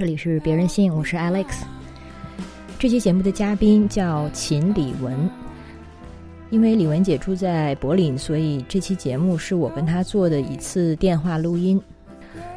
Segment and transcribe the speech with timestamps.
[0.00, 1.48] 这里是别人信，我是 Alex。
[2.78, 5.28] 这期节目的嘉宾叫秦李文，
[6.48, 11.78] 因为李文姐住在柏林，所以这期节目是我跟她做的一次电话录音。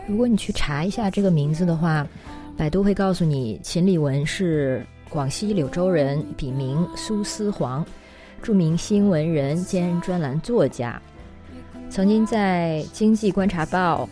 [0.08, 2.08] 如果你去查一下这个名字的话，
[2.56, 7.86] 百度会告诉你，秦李文是广西柳州人，笔名苏思黄，
[8.42, 10.98] 著名新闻人兼专栏作家，
[11.90, 14.08] 曾经在《经济观察报》。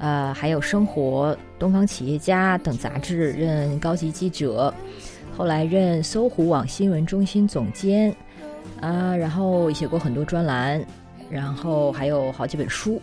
[0.00, 4.72] 呃，还有《生活》《东方企业家》等杂志任高级记者，
[5.36, 8.10] 后来任搜狐网新闻中心总监，
[8.80, 10.82] 啊，然后写过很多专栏，
[11.30, 13.00] 然后还有好几本书。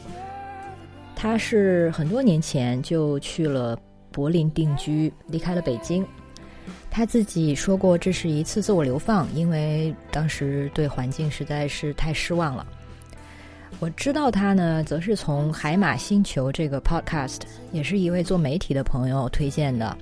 [1.16, 3.78] 他是很多年前就去了
[4.12, 6.04] 柏林定居，离开了北京。
[6.90, 12.66] 他自己说过，这是一次自我流放，因为当时对环境实在是太失望了。
[13.80, 19.96] 我知道他呢，则是从海马星球这个 podcast，也是一位做媒体的朋友推荐的，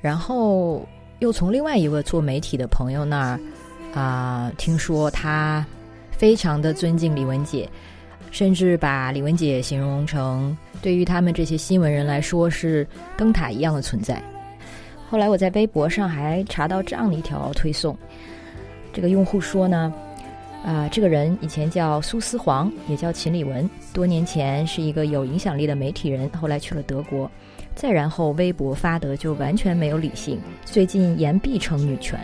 [0.00, 0.86] 然后
[1.18, 3.40] 又从另外一位做媒体的朋友那儿
[3.92, 5.66] 啊，听说他
[6.12, 7.68] 非常的尊敬李文姐，
[8.30, 14.22] 甚至把李文姐形容成对于他们这些新闻人来说是灯塔一样的存在。
[15.10, 17.98] 后来我在微博上还查到这样的一条推送，
[18.92, 19.92] 这个用户说呢。
[20.66, 23.70] 啊，这个人以前叫苏思黄，也叫秦李文。
[23.92, 27.30] 多年前是一个有影响力的媒体人，后来去了德国，
[27.76, 30.40] 再然后微博发的就完全没有理性。
[30.64, 32.18] 最近言必称女权。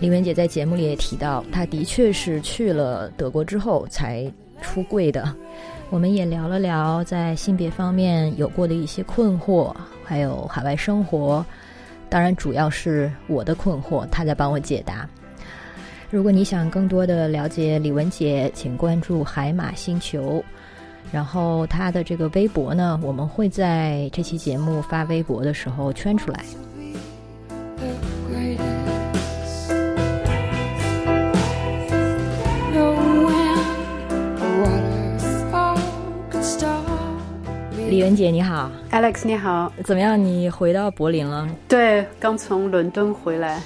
[0.00, 4.30] 李文姐在节目里也提到，她的确是去了德国之后才
[4.60, 5.34] 出柜的。
[5.88, 9.74] 我们也聊了聊在性别方面有过的一些困惑，
[10.04, 11.42] 还有海外生活。
[12.10, 15.08] 当然，主要是我的困惑，她在帮我解答。
[16.08, 20.42] 如果你想更多的了解李文杰，请关注海马星球。
[21.12, 26.44] 然后他的这个微博呢，我们会在这期节目发微博的时候圈出来。
[37.88, 40.22] 李文杰你好，Alex 你好，怎么样？
[40.22, 41.48] 你回到柏林了？
[41.68, 43.60] 对，刚从伦敦回来。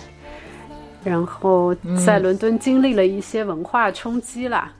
[1.02, 1.74] 然后
[2.04, 4.72] 在伦敦经历了一些文化冲击啦。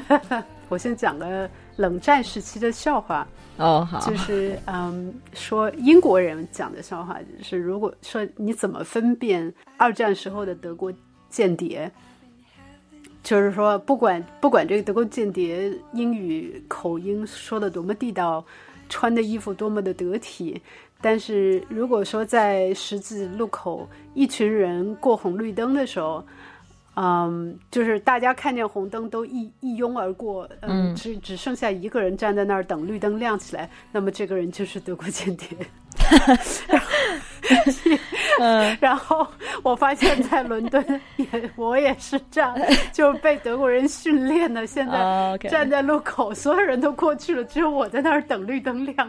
[0.68, 10.92] 我先讲个冷战时期的笑话哦，好，就是嗯，说英国人讲的笑话，就是如果说你怎么分辨二战时候的德国
[11.30, 11.90] 间谍，
[13.22, 18.44] 就是说不管不管这个德国间谍英语口音说的多么地道，
[18.88, 20.60] 穿的衣服多么的得体。
[21.08, 26.26] 但是如果说在十字路口，一群人过红绿灯的时候，
[26.96, 35.46] 嗯，就是大家看见红灯都一一拥而过，嗯，只只剩下一个人站在那儿等绿灯亮起来，那么这个人就是德国间谍。
[38.40, 39.24] 嗯， 然后
[39.62, 42.52] 我发现，在伦敦也我也是这样，
[42.92, 44.66] 就被德国人训练的。
[44.66, 49.08] 现在站在路口，所有人都过去了，只有我在那儿等绿灯亮。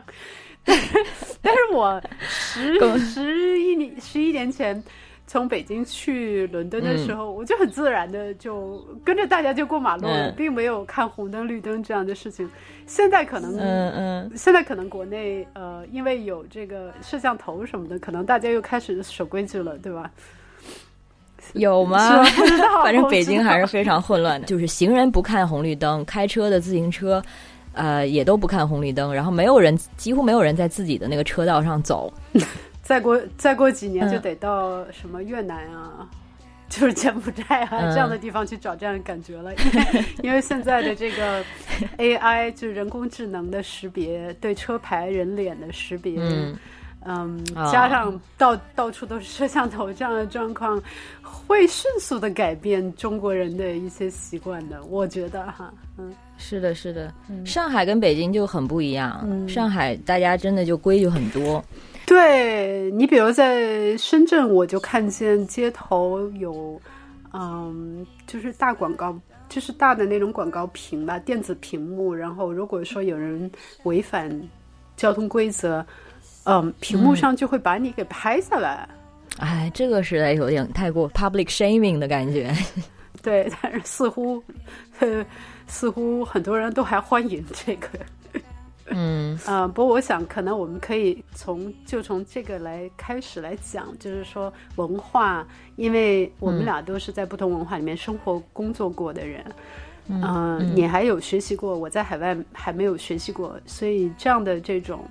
[1.42, 4.82] 但是我十十一年十一年前
[5.26, 12.50] 从北京去伦敦的时候，我就很自然的就跟着大家就过马路了，并没有看红灯绿灯这样的事情。
[12.86, 20.10] 现在可能，嗯嗯，现在可能国内呃，因为有这个摄像头什么的，可能大家又开始守规矩了，对吧？
[21.54, 22.24] 有吗？
[22.36, 27.24] 不知道，反正北京还是非常混乱的，就是行人不看红绿灯，开车的自行车。
[27.78, 32.12] 呃，也都不看红绿灯，然后没有人，几乎没有人在自己的那个车道上走。
[32.82, 36.10] 再过再过几年就得到什么越南啊，
[36.70, 39.60] 就是柬埔寨啊这样的地方去找这样的感觉了，因
[39.94, 41.44] 为因为现在的这个
[41.98, 46.16] AI 就是人工智能的识别，对车牌人脸的识别。
[46.18, 46.58] 嗯，
[47.72, 50.82] 加上到到处都是摄像头这样的状况，
[51.22, 54.84] 会迅速的改变中国人的一些习惯的。
[54.84, 57.14] 我觉得哈，嗯，是的，是的，
[57.46, 59.26] 上海跟北京就很不一样。
[59.48, 61.64] 上海大家真的就规矩很多。
[62.06, 66.82] 对你，比如在深圳，我就看见街头有，
[67.32, 69.18] 嗯，就是大广告，
[69.48, 72.14] 就是大的那种广告屏吧，电子屏幕。
[72.14, 73.50] 然后如果说有人
[73.84, 74.30] 违反
[74.98, 75.86] 交通规则。
[76.48, 78.88] 嗯，屏幕上就会把你给拍下来。
[79.40, 82.52] 哎，这个实在有点太过 public shaming 的感觉。
[83.22, 84.42] 对，但是似乎，
[85.00, 85.26] 呃，
[85.68, 87.90] 似乎很多人都还欢迎这个。
[88.90, 95.46] 嗯啊， 不过我想，可能我们可以从就从这个来开始来讲，就是说文化，
[95.76, 99.44] 因为我们俩都是在不同文化里面生活工作过的人。
[100.08, 105.06] 嗯，你还有学习过，我在海外还没有学习过，所以这样的这种。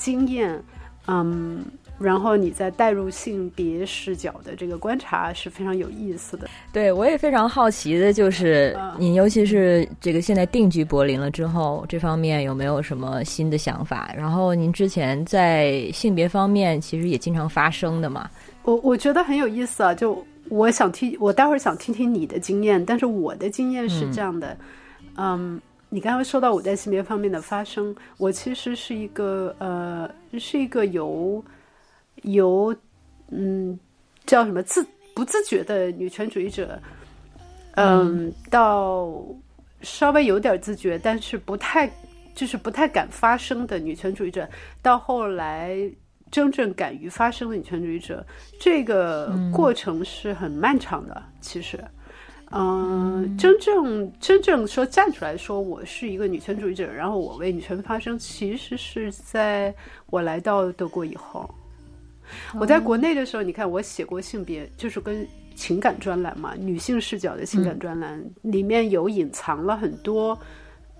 [0.00, 0.60] 经验，
[1.06, 1.64] 嗯。
[2.00, 6.48] 然后你再带入性别视角的这个观察是非常有意思的。
[6.72, 14.10] 对我也非常好奇的就是，你尤其是这个现在定居柏林了之后，这方面有没有什么新的想法？
[14.16, 18.30] 然后您之前在性别方面其实也经常发生的嘛？
[18.62, 22.82] 我我觉得很有意思啊，就我想听，我待会儿想听听你的经验。
[22.82, 24.56] 但是我的经验是这样的，
[25.18, 25.60] 嗯，
[25.90, 31.44] 你刚刚说到我在性别方面的发生，我其实是一个呃，是一个由。
[32.24, 32.76] 由
[33.28, 33.78] 嗯，
[34.26, 36.78] 叫什么自不自觉的女权主义者，
[37.76, 39.10] 嗯，到
[39.80, 41.90] 稍微有点自觉，但是不太
[42.34, 44.46] 就是不太敢发声的女权主义者，
[44.82, 45.74] 到后来
[46.30, 48.22] 真正敢于发声的女权主义者，
[48.60, 51.22] 这个过程是很漫长的。
[51.40, 51.82] 其实，
[52.52, 59.72] 嗯，真正真正说站出来说我是一个女权主义者，然后我为女权发声，其实是在
[60.06, 61.48] 我来到德国以后。
[62.58, 70.36] 我在国内的时候，你看我写过性别，就是跟情感专栏嘛，女性视角的情感专栏，里面有隐藏了很多，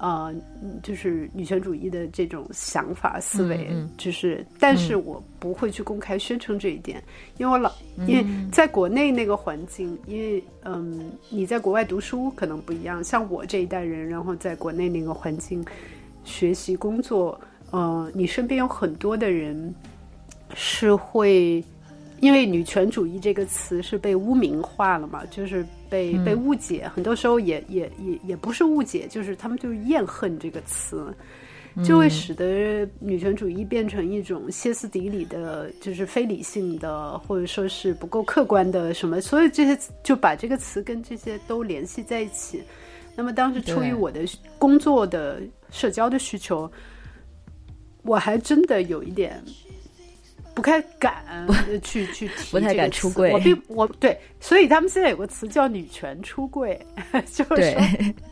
[0.00, 0.34] 呃，
[0.82, 7.02] 就是女权主义的这种想法思维，就是，但是我不会去公开宣称这一点，
[7.36, 7.70] 因为我老，
[8.06, 15.64] 因为在国内那个环境，因为嗯，你在国外读书可能不一样，像我这一代人，然后在国内那个环境
[16.24, 19.74] 学习工作，呃，你身边有很多的人。
[20.52, 21.64] 是会，
[22.18, 31.12] 因为女权主义这个词是被污名化了嘛，就是被被误解，很多时候也也也也不是误解，就是他们就是厌恨这个词，
[31.84, 42.62] 就会使得女权主义变成一种歇斯底里的，就是非理性的，或者说是不够客观的什么，所以这些就把这个词跟这些都联系在一起。
[43.16, 44.20] 那么当时出于我的
[44.58, 46.70] 工作的社交的需求，
[48.02, 49.42] 我还真的有一点。
[50.54, 51.24] 不太敢
[51.82, 53.32] 去去提，不太敢出柜。
[53.32, 56.78] 我并我对，所以他们现在有个词叫“女权出柜”，
[57.32, 57.76] 就是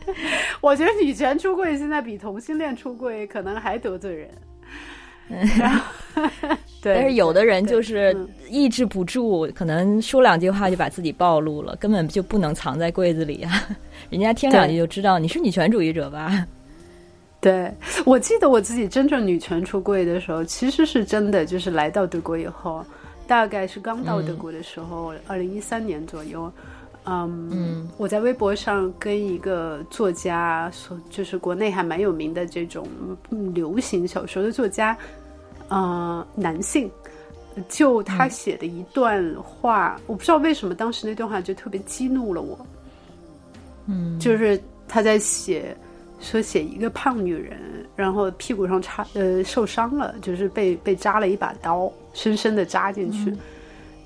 [0.61, 4.29] 我觉得女权出柜现在比同性恋出柜可能还得罪人。
[6.81, 8.17] 对，但是有的人就是
[8.49, 13.67] 抑制不住，可能说两句话就把自己暴露了，根本就不能藏在柜子里啊！
[14.09, 16.45] 人家听两句就知道你是女权主义者吧。
[17.41, 17.73] 对，
[18.05, 22.83] 我记得我自己真正女权出柜的时候，其实是真的，就是来到德国以后，
[23.27, 26.51] 大概是刚到德国的时候，二零一三年左右，
[27.05, 32.85] 嗯，我在微博上跟一个作家说，就是国内还蛮有名的这种
[33.53, 34.97] 流行小说的作家，
[35.69, 36.91] 呃，男性，
[37.69, 42.59] 就他写的一段话，我不知道为什么当时那段话就特别激怒了我，
[43.85, 45.73] 嗯，就是他在写。
[46.19, 47.57] 说写一个胖女人，
[47.95, 53.33] 然后屁股上插呃受伤了，就是被被扎了一把刀，深深的扎进去。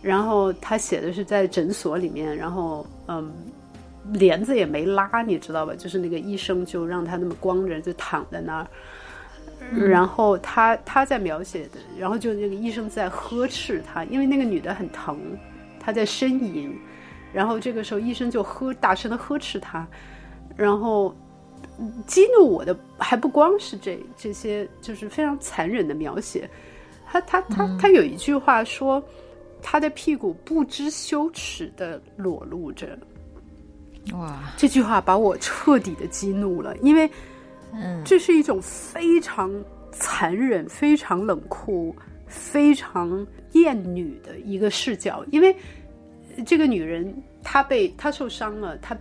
[0.01, 3.31] 然后他写的是在诊所里面，然后嗯，
[4.11, 5.73] 帘子也没拉，你知道吧？
[5.75, 8.67] 就是那个医生就让他那么光着就躺在那儿。
[9.75, 15.17] 然后他他在描写的，然后就那个医生在呵斥他，因为那个女的很疼，
[15.79, 16.77] 她在呻吟。
[17.33, 19.87] 然后这个时候医生就呵大声的呵斥他，
[20.55, 21.15] 然后。
[22.05, 26.49] 激怒我的还不光是这这些，就是非常残忍的描写。
[27.05, 29.03] 他他他他有一句话说，
[29.61, 32.97] 他的屁股不知羞耻的裸露着。
[34.13, 34.53] 哇！
[34.57, 37.09] 这句话把我彻底的激怒了，因为，
[37.73, 39.51] 嗯，这是一种非常
[39.91, 41.95] 残忍、非常冷酷、
[42.27, 45.25] 非常厌女的一个视角。
[45.31, 45.55] 因为
[46.45, 48.95] 这个女人，她被她受伤了，她。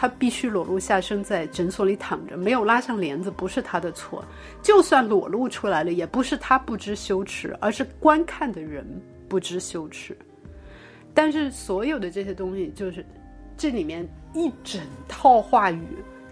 [0.00, 4.24] 她必须裸露下身在诊所里躺着，没有拉上帘子不是她的错。
[4.62, 8.86] 就算裸露出来了，也不是她不知羞耻，而是观看的人
[9.28, 10.16] 不知羞耻。
[11.12, 13.04] 但是所有的这些东西，就是
[13.56, 15.82] 这里面一整套话语，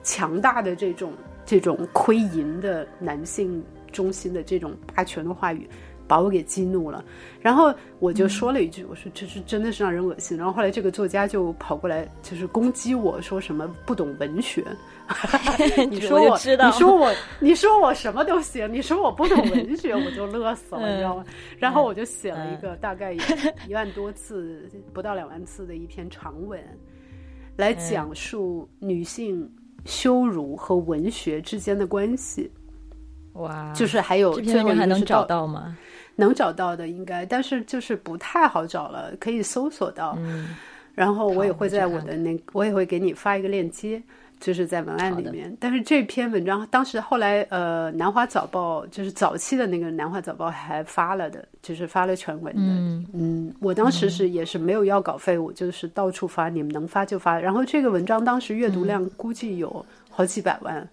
[0.00, 1.12] 强大的这种
[1.44, 5.68] 这种窥淫的男性中心的这种霸权的话语。
[6.06, 7.04] 把我给激怒了，
[7.40, 14.64] 然后我就说了一句：“我说这是真的是让人恶心。”然后后来这个作家就跑过来，就是攻击我说什么不懂文学。
[15.90, 21.24] 你说我，你说 我，你说我什么都行，你说我不懂文学，我就乐死了，你知道吗？
[21.58, 23.12] 然后我就写了一个大概
[23.68, 26.60] 一万多字，不到两万字的一篇长文，
[27.56, 29.48] 来讲述女性
[29.84, 32.50] 羞辱和文学之间的关系。
[33.34, 35.76] 哇，就是还有这篇还能找到吗？
[36.16, 40.18] 能找到的应该，但是就是不太好找了，可以搜索到。
[40.94, 44.02] 然后我也会在我的那，我也会给你发一个链接。
[44.38, 45.56] 就是在文案里面。
[45.58, 52.60] 但是这篇文章当时后来呃，南华早报就是早期的那个南华早报还发了的，就是发了全文的。
[52.60, 57.40] 嗯嗯，我当时是也是没有要稿费，我就是到处发，你们能发就发。
[57.40, 60.86] 然后这个文章当时阅读量估计有好几百万，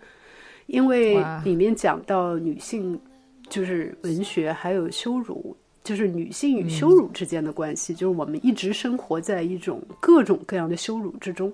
[0.68, 2.98] 因为里面讲到女性
[3.50, 5.56] 就是文学还有羞辱。
[5.84, 11.52] 就是女性与羞辱之间的关系，就是我们一直生活在一种各种各样的羞辱之中。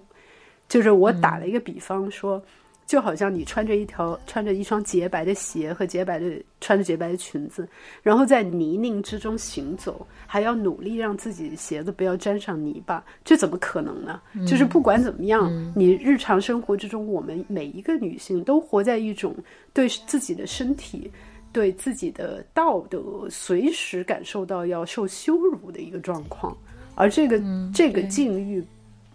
[0.67, 2.39] 就是我打了一个比方说，
[2.85, 7.67] 就好像你穿着一条穿着一双洁白的鞋和洁白的穿着洁白的裙子，
[8.03, 14.21] 然后在泥泞之中行走，还要努力让自己的鞋子不要沾上泥巴，这怎么可能呢？
[14.45, 19.35] 就是不管怎么样，你日常生活之中，我们每一个女性都活在一种
[19.73, 21.11] 对自己的身体。
[21.51, 26.55] 对自己的道德随时感受到要受羞辱的一个状况，
[26.95, 27.41] 而这个
[27.73, 28.63] 这个境遇，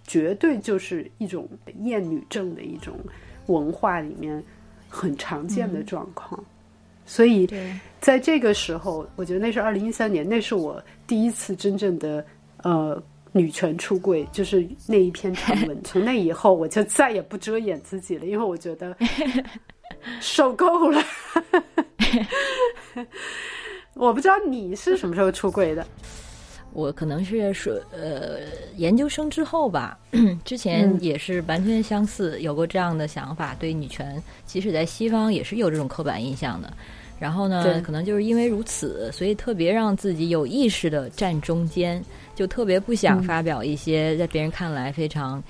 [0.07, 1.49] 绝对就是一种
[1.81, 2.95] 厌女症的一种
[3.47, 4.43] 文化里面
[4.89, 6.43] 很常见的状况。
[7.07, 7.47] 所以，
[8.01, 12.25] 在这个时候，我觉得那是二零一三年，那是我第一次真正的
[12.63, 15.79] 呃女权出柜，就是那一篇长文。
[15.85, 18.97] 从那以后，我就再也不遮掩自己了，因为我觉得
[20.19, 21.03] 受够了。
[23.95, 25.87] 我不知道你是什么时候出柜的，
[26.73, 28.41] 我可能是说呃
[28.77, 29.97] 研究生之后吧，
[30.45, 36.73] 之前也是完全相似，有过这样的想法，对女权，即使在西方也是有这种刻板印象的。
[37.21, 42.05] 然后呢，可能就是因为如此，所以特别让自己有意识的站中间，
[42.35, 45.43] 就特别不想发表一些在别人看来非常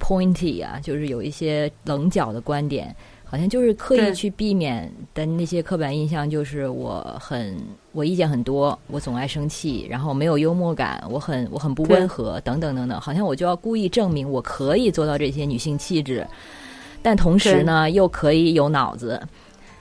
[0.00, 2.96] pointy 啊，就是有一些棱角的观点。
[3.30, 7.56] 好像就是刻意去避免的那些刻板印象，就是我很
[7.92, 13.00] 我意见很多，我总爱生气，然后没有幽默感，我很我很不温和，等等等等。
[13.00, 16.26] 好像我就要故意证明我可以做到这些女性气质，
[17.02, 19.22] 但同时呢又可以有脑子，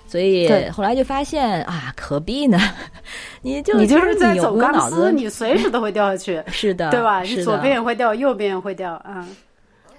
[0.06, 2.60] 所以后来就发现啊，何必呢？
[3.42, 7.24] 你就你就是在走钢丝，你随时都会掉下去， 是的，对吧？
[7.24, 9.28] 你左边也会掉，右边也会掉，啊。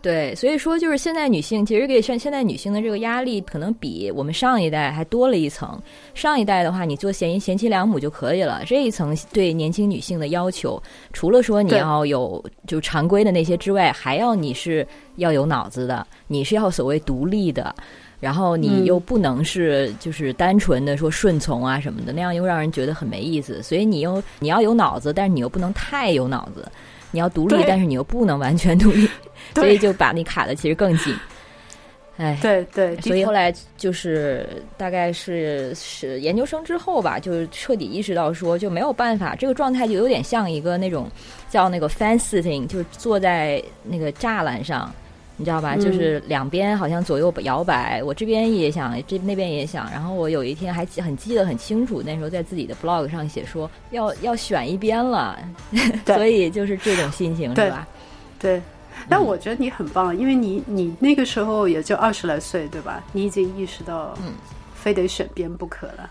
[0.02, 5.78] 对，所以说就是现在女性其实给现现在女性的这个压力，可能比我们上一代还多了一层。
[6.14, 8.62] 上一代的话，你做贤贤妻良母就可以了。
[8.64, 17.74] 这一层对年轻女性的要求，除了说你要有就常规的那些之外，还要你是要有脑子的，你是要所谓独立的，
[18.20, 23.62] 然后你又不能是就是单纯的说顺从啊什么的，那样又让人觉得很没意思。
[23.62, 26.66] 所以你又你要有脑子，但是你又不能太有脑子。
[27.10, 29.08] 你要独立，但是你又不能完全独立，
[29.54, 31.14] 所以就把你卡的其实更紧。
[32.16, 41.10] 哎，对对，所以后来就是大概是是研究生之后吧，就是彻底意识到说就没有办法，这个状态就有点像一个那种
[41.48, 44.92] 叫那个 fence sitting，就是坐在那个栅栏上。
[45.40, 45.74] 你知道吧？
[45.74, 49.90] 就是两边好像左右摇摆，我这边也想，这那边也想。
[49.90, 55.38] 然后我有一天还记很记得很清楚，那时候在自己的 blog 上写说要要选一边了，
[56.04, 57.88] 所以就是这种心情是吧？
[58.38, 58.60] 对。
[59.08, 63.02] 但我觉得你很棒，因为你你那个时候也就二十来岁，对吧？
[63.12, 64.34] 你已经意识到，嗯，
[64.74, 66.10] 非得选边不可了。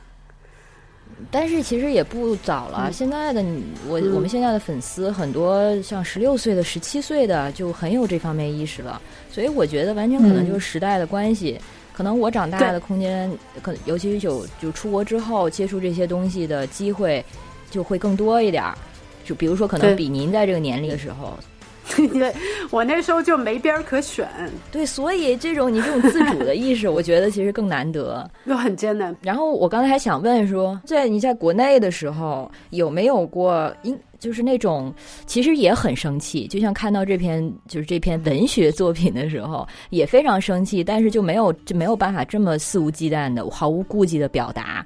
[1.29, 2.91] 但是其实也不早了。
[2.91, 3.43] 现在的
[3.87, 9.01] 我，我们现在的粉丝很多，像十六岁的、十七岁的，就很有这方面意识了。
[9.31, 11.59] 所以我觉得完全可能就是时代的关系。
[11.93, 13.29] 可能我长大的空间，
[13.61, 17.23] 可尤其是有就出国之后接触这些东西的机会
[17.69, 18.77] 就会更多一点儿。
[19.25, 21.37] 就比如说，可能比您在这个年龄的时候。
[22.13, 22.33] 对，
[22.69, 24.27] 我那时候就没边儿可选。
[24.71, 29.15] 对，所以这种你这种自主的意识，我觉得其实更难得， 又很艰难。
[29.21, 34.93] 然后我刚才还想问说，在你在国内的时候，有没有过，因就是那种
[35.25, 44.85] 其实也很生气，就像看到这篇就是这篇文学作品的时候，也非常生气，但是就没有就没有办法这么肆无忌惮的、毫无顾忌的表达，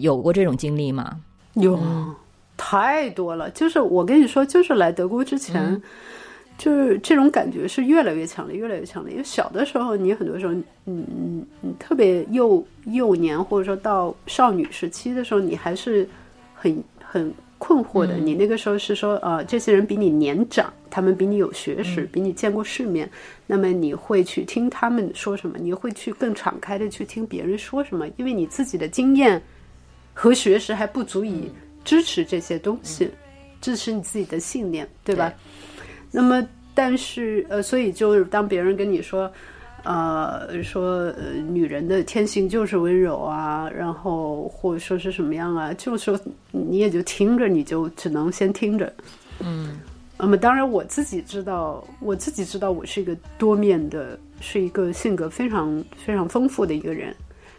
[0.00, 1.16] 有过这种经历吗？
[1.54, 1.78] 有。
[2.62, 5.80] 太多了，就是我跟你说，就是来德国之前，
[6.58, 9.12] 就是这种感觉是越来越强烈，越来越强烈。
[9.12, 16.06] 因为小的时候，你很多时候，嗯嗯嗯，特别幼幼年或者说到少女时期的时候，你还是
[16.54, 18.14] 很很困惑的。
[18.16, 23.10] 你那个时候是说，呃，这些人比你年长，他们比你有学识，比你见过世面，
[23.46, 25.56] 那么你会去听他们说什么？
[25.58, 28.06] 你会去更敞开的去听别人说什么？
[28.18, 29.42] 因为你自己的经验
[30.12, 31.50] 和学识还不足以。
[31.84, 33.10] 支持这些东西，
[33.60, 35.32] 支持你自己的信念，对吧？
[36.10, 39.30] 那么，但是呃，所以就是当别人跟你说，
[39.84, 46.18] 呃，说呃，女人的天性就是温柔啊，然后或者说是什么样啊，就说
[46.50, 48.92] 你也就听着，你就只能先听着。
[49.38, 49.80] 嗯，
[50.18, 57.14] 那么当然我自己知道，我自己知道我是一个多面的是一个性格非常非常丰富的一个人，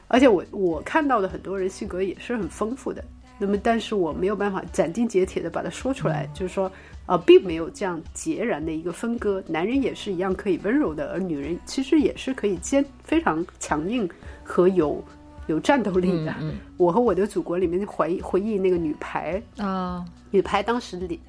[0.08, 3.04] 而且我我看到的很多人性格也是很丰富的。
[3.42, 6.72] 那么，但是我没有办法斩钉截铁的把它说出来，就是说，
[7.08, 9.44] 呃，并没有这样截然的一个分割。
[9.48, 14.08] 男人也是一样可以温柔的，而女人其实也是可以坚非常强硬
[14.44, 15.04] 和有
[15.48, 16.36] 有战斗力的。
[16.78, 21.20] 我和我的祖国里面回忆回忆那个女排啊，女排当时里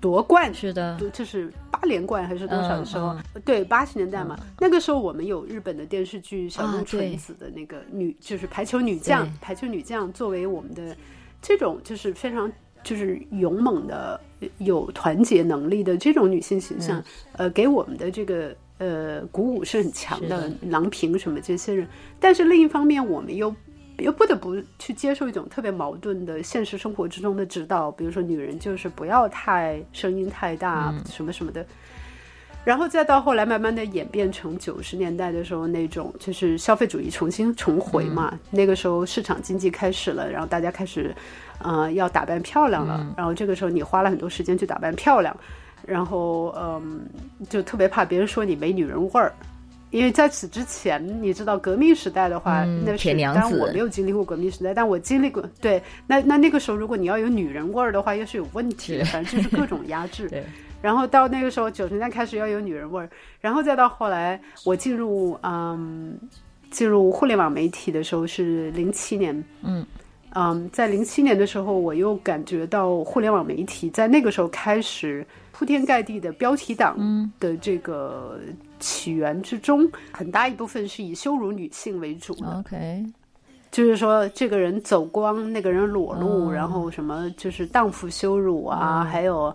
[0.00, 3.16] 夺冠是的，就是八连冠还是多少的时候？
[3.44, 10.96] 对，八十年代嘛，那个时候我们有日本的电视剧《小松纯子》的那个女，就是排球女将，排球女将作为我们的。
[11.42, 12.50] 这种就是非常
[12.82, 14.20] 就是勇猛的、
[14.58, 20.50] 有团结能力的这种女性形象，呃，给我们的这个呃鼓舞是很强的。
[20.68, 21.86] 郎平什么这些人，
[22.18, 23.54] 但是另一方面，我们又
[23.98, 31.64] 又不得不去接受一种特别矛盾的现实生活之中的指导，比如说女人就是不要太声音太大，什么什么的。
[32.62, 38.38] 然后再到后来，慢慢的演变成九十年代的时候那种，就是消费主义重新重回嘛。
[38.50, 41.14] 那个时候市场经济开始了，然后大家开始，
[41.58, 43.06] 呃，要打扮漂亮了。
[43.16, 45.34] 然后这个时候你花了很多时间去打扮漂亮，
[45.86, 47.00] 然后嗯，
[47.48, 49.32] 就特别怕别人说你没女人味儿。
[49.90, 55.42] 因为在此之前，你知道革命时代的话，那是当然我没有经历过革命时代，但我经历过。
[55.60, 60.28] 对，那那那个时候，如果你要有女人味儿的话，又是有问题的，反正就是各种压制。
[60.30, 60.44] 对。
[60.82, 66.18] 然后到那个时候，九十年代开始要有女人味儿，然后再到后来，我进入嗯
[66.70, 69.84] 进入互联网媒体的时候是零七年，嗯
[70.34, 76.96] 嗯，在零七年的时候，我又感觉到互联网媒体在那个时候开始铺天盖地的标题党
[77.38, 78.38] 的这个
[78.78, 82.58] 起源之中，很大一部分是以羞辱女性为主的。
[82.58, 83.04] OK，
[83.70, 89.54] 就是说这个人走光，那个人裸露，然后什么就是荡妇羞辱啊，还有。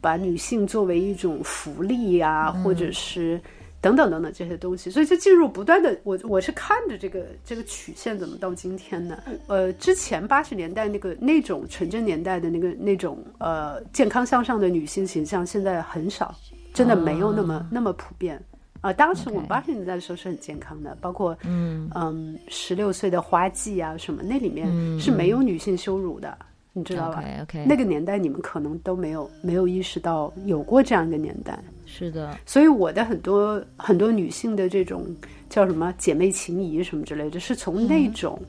[0.00, 3.40] 把女性作为一种福利呀，或者是
[3.80, 9.22] 等等等等这些东西，所以就进入不断的我我是看着这个这个曲线怎么到今天的。
[9.46, 16.34] 呃，之前八十年代那个那种纯真年代的那个那种呃健康向上的女性形象，现在很少，
[16.74, 18.42] 真的没有那么那么普遍
[18.80, 18.92] 啊。
[18.92, 26.36] 当时我们八十年代的时候是很健康的，包括嗯嗯十六岁的花季啊什么，那里面是没有女性羞辱的。
[26.78, 31.58] 你知道吧？OK，那个年代你们可能都没有没有意识到有过这样一个年代。
[31.84, 35.06] 是的，所以我的很多很多女性的这种
[35.48, 38.40] 叫什么姐妹情谊什么之类的，是从那种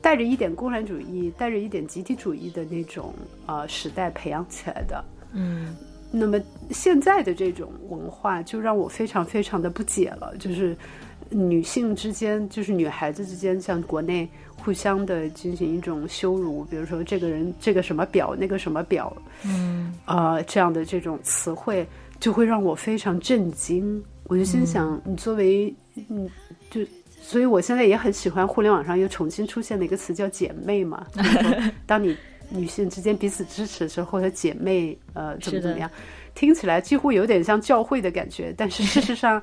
[0.00, 3.12] 带着一点共产主义、带着一点集体主义的那种
[3.46, 5.04] 呃时代培养起来的。
[5.32, 5.74] 嗯，
[6.10, 10.76] 那么现在的这种文化就让我非常非常的不解了，就是
[11.28, 14.28] 女性之间，就是女孩子之间，像国内。
[14.64, 21.86] 互相的进行一种羞辱，比如说这个人这个什么表，那个什么表，嗯，啊，这样的这种词汇
[22.18, 24.02] 就会让我非常震惊。
[24.24, 25.74] 我就心想，你作为，
[26.08, 26.26] 嗯，
[26.70, 26.80] 就，
[27.20, 31.06] 所以我现在也很喜欢互联网上又重新出现的一个词叫姐妹嘛。
[31.84, 32.16] 当你
[32.48, 35.90] 女性之间彼此支持的时候，或者姐妹，呃，怎么怎么样，
[36.34, 39.42] 听起来几乎有点像教会的感觉，但是事实上。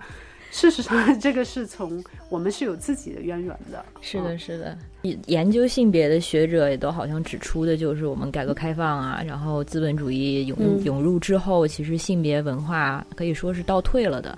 [0.52, 3.84] 事实上， 这个是从我们是有自己的渊源的。
[4.02, 4.78] 是的，是的。
[5.26, 14.38] 研究性别的学者也都好像指出的，就是我们改革开放啊，然后资本主义涌涌入之后，其实性别文化可以说是倒退了的，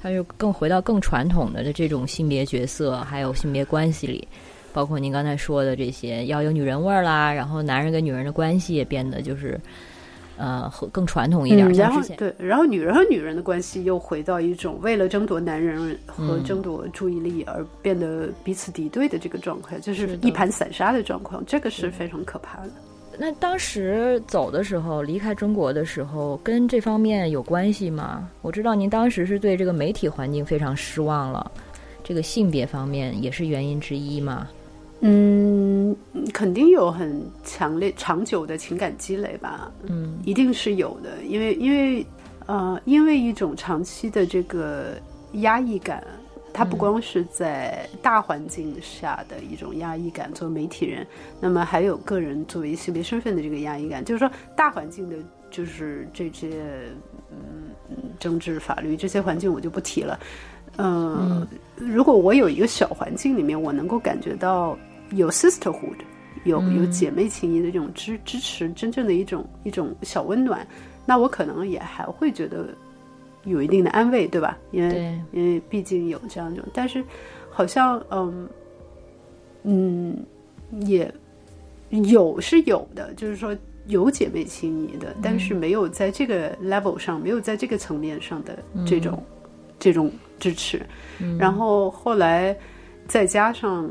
[0.00, 4.26] 它就更回到更传统的的这种性别角色，还有性别关系里，
[4.72, 9.60] 包括您刚才说的这些，要有女人味儿啦，然后男人跟女人的关系也变得就是。
[10.40, 11.70] 呃，和更传统一点。
[11.74, 22.70] 然后对，然后女人和女人的关系又回到一种为了争夺男人和争夺注意力而变得彼此敌对的这个状况，就是一盘散沙的状况，这个是非常可怕的。
[23.18, 28.26] 那当时走的时候，离开中国的时候，跟这方面有关系吗？
[28.40, 31.50] 我知道您当时是对这个媒体环境非常失望了，
[32.02, 34.48] 这个性别方面也是原因之一吗？
[35.02, 35.96] 嗯，
[36.30, 39.72] 肯定有很强烈、长久的情感积累吧。
[39.84, 42.06] 嗯，一定是有的，因为因为
[42.44, 44.98] 呃，因为一种长期的这个
[45.32, 46.04] 压抑感，
[46.52, 51.06] 它不光是在大环境下的一种压抑感，作为媒体人，
[51.40, 54.04] 那么还有个人作为性别身份的这个压抑感。
[54.04, 55.16] 就是说，大环境的，
[55.50, 56.50] 就是这些
[57.30, 57.72] 嗯
[58.18, 60.20] 政治、法律这些环境，我就不提了。
[60.76, 64.76] 嗯，如果我有一个小环境里面，我能够感觉到。
[65.10, 65.98] 有 sisterhood，
[66.44, 70.66] 有有姐妹情谊的这种支支持，真正的一种一种小温暖，
[71.06, 72.68] 那我可能也还会觉得
[73.44, 74.58] 有一定的安慰，对吧？
[74.70, 77.04] 因为因为毕竟有这样一种，但是
[77.50, 78.48] 好像嗯
[79.62, 80.16] 嗯
[80.82, 81.12] 也
[81.90, 89.20] 有是有的，就是说有姐妹情谊的，但是没有在这个 level 上，没有在这个层面上的这种
[89.78, 90.80] 这种支持。
[91.38, 92.56] 然后后来
[93.08, 93.90] 再加上，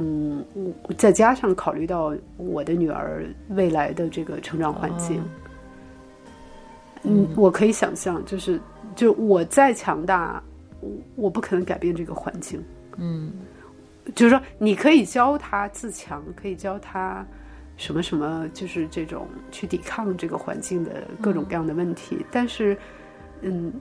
[0.00, 0.44] 嗯，
[0.96, 5.20] 再加上考虑到我的女儿未来的这个成长环境，
[7.02, 8.60] 嗯，我可以想象，就是
[8.94, 10.40] 就我再强大，
[11.16, 12.62] 我不可能改变这个环境。
[12.96, 13.32] 嗯，
[14.14, 17.26] 就是说，你可以教他自强，可以教他。
[17.76, 22.76] 什么什么，就是这种去抵抗这个环境的各种各样的问题，但是，
[23.40, 23.72] 嗯，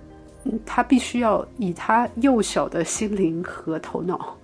[0.68, 4.38] 他必须要以他幼小的心灵和头脑，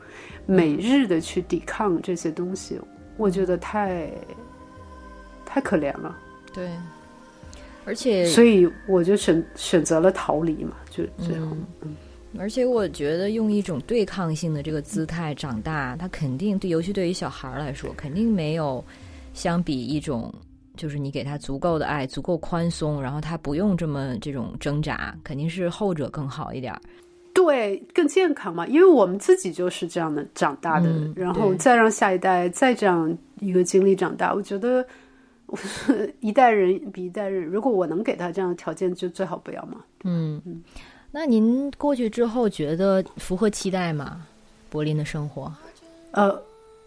[0.46, 2.80] 每日的去抵抗这些东西，
[3.18, 4.12] 我觉得太
[5.46, 6.18] 太可怜了。
[6.54, 6.70] 对，
[7.86, 11.48] 而且，所以我就选选择了逃离嘛，就最后，
[11.82, 11.96] 嗯，
[12.38, 18.84] 而且我觉得用一种对抗性的这个姿态长大，他肯定对，尤其对于小孩来说，肯定没有。
[19.36, 20.32] 相比一种，
[20.78, 26.72] 就是你给他足够的爱，足够宽松，然后他不用这么这种挣扎，肯定是后者更好一点。
[27.34, 34.86] 对，更健康嘛，因为我们自己就是这样的长大的，然后再让下一代再这样一个经历长大，我觉得
[36.22, 39.78] 一代人比一代人，如果我能给他这样的条件，就最好不要嘛。
[40.04, 40.64] 嗯嗯，
[41.12, 44.26] 那您过去之后觉得符合期待吗？
[44.70, 45.52] 柏林的生活？
[46.12, 46.42] 呃。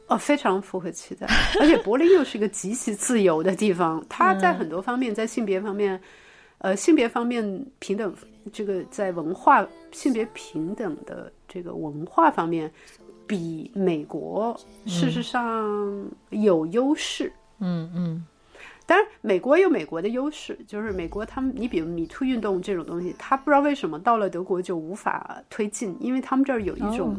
[0.09, 1.27] 哦，非常符合期待，
[1.59, 4.01] 而且柏林又是一个极其自由的地方。
[4.09, 6.01] 它在很多方面，在性别方面，
[6.59, 8.15] 呃，性别方面平等，
[8.53, 12.71] 这个在文化性别平等的这个文化方面，
[13.27, 17.33] 比美国事实上有优势。
[17.59, 18.25] 嗯嗯，
[18.87, 27.19] 当然，美国有美国的优势，就是美国他们，你比如米兔运动这种东西，他不知道为什么到了德国就无法推进，因为他们这儿有一种。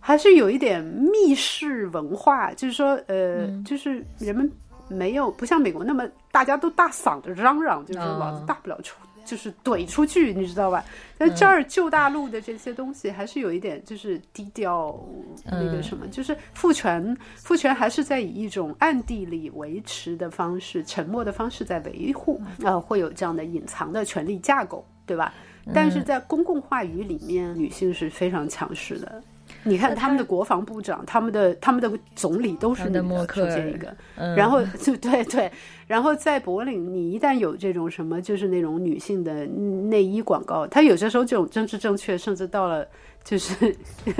[0.00, 4.50] 还是有一点密室文化，就是说，呃，就是人们
[4.88, 10.84] 没有不像美国那么大家都大嗓子嚷嚷，就是老子大不了出，就是怼出去，你知道吧？
[11.16, 14.98] 在这儿旧大陆的这些东西还是有一点就是低调，
[15.44, 25.34] 那个什么，就是父权，父权还是在以一种暗地里维持的方式、沉默的方式在维护，呃，会有这样的隐藏的权力架构，对吧？
[25.74, 29.22] 但是在公共话语里面，女性是非常强势的。
[29.64, 33.94] 你看他们的国防部长，他们的他们的总理都是女的，出现一个，
[34.36, 35.50] 然后就 对对，
[35.86, 42.86] 然后在柏林，你一旦有这种什么，就是那种女性的内衣广告，它有些时候这种政治正确，甚至到了
[43.28, 43.76] 就是。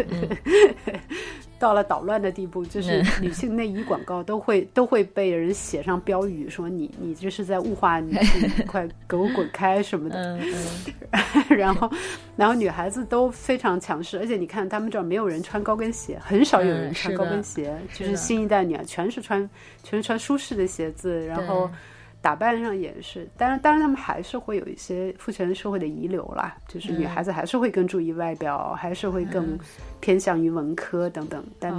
[1.61, 10.39] 到了捣乱的地步，就是女性内衣广告都会都会被人写上标语，说你你这是在物化女性，快给我滚开什么的。
[11.51, 11.91] 然后，
[12.37, 19.51] 然后女孩子都非常强势，而且你看他们这儿没有人穿高跟鞋，很少有人穿高跟鞋，就是新一代女孩全是穿
[19.83, 21.69] 全是穿舒适的鞋子，然后。
[22.21, 29.57] 打扮上也是，但是，当然，他们还是会有一些父权社会的遗留啦，就是女孩子还是会更注意外表，还是会更
[30.01, 31.45] 偏向于文科等等。
[31.61, 31.73] 但，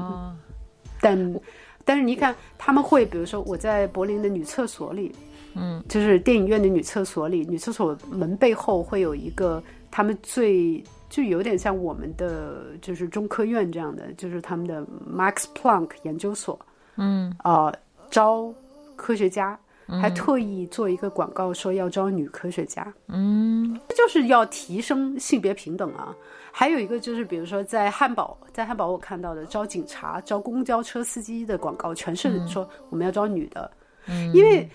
[1.02, 1.40] 但，
[1.84, 5.14] 但是你看，他们会，比如说我在柏林的女厕所里，
[5.56, 16.58] 嗯，就是电影院的女厕所里，女厕所门背后会有一个他们最就有点像我们的就是中科院这样的，就是他们的 Max Planck 研究所，
[16.96, 17.74] 嗯，啊，
[18.10, 18.54] 招
[18.96, 19.60] 科学家。
[20.02, 26.16] 还特意做一个广告，说要招女科学家，嗯，就是要提升性别平等啊。
[26.52, 33.72] 还有一个就是，比如说在汉堡，在汉堡我看到的招警察、招公交车司机的广告，全是说我们要招女的，
[34.08, 34.70] 嗯，因为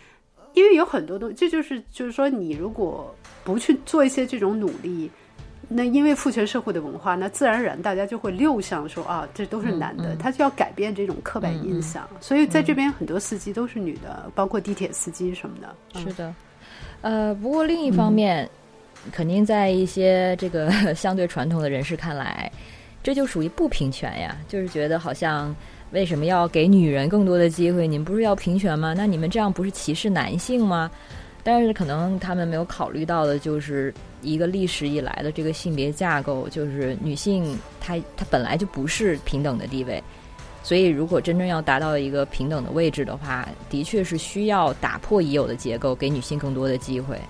[0.55, 5.11] 因为有很多东西，这就是就是说，你如果不去做一些这种努力。
[5.77, 12.09] 那因为父权社会的文化，那自然而然大家就会六项说啊，这都是男的，他就要改变这种刻板印象。
[12.21, 16.01] 所以在这边很多司机都是女的，包括地铁司机什么的。
[16.01, 16.33] 是的，
[17.01, 18.49] 呃，不过另一方面，
[19.11, 22.49] 肯定在一些这个 相对传统的人士看来，
[23.03, 25.53] 这就属于不平权呀，就是觉得好像
[25.91, 27.89] 为什么要给女人更多的机会？
[27.89, 28.95] 你们不是要平权吗？
[28.97, 30.89] 那你们这样不是歧视男性吗？
[31.45, 33.95] 但是可能他们没有考虑到的就是。
[34.25, 40.03] 一个历史以来的这个性别架构，就是女性她她本来就不是平等的地位，
[40.63, 47.21] 所以如果真正要达到一个平等的位置的话，的确是需要打破已有的结构，给女性更多的机会。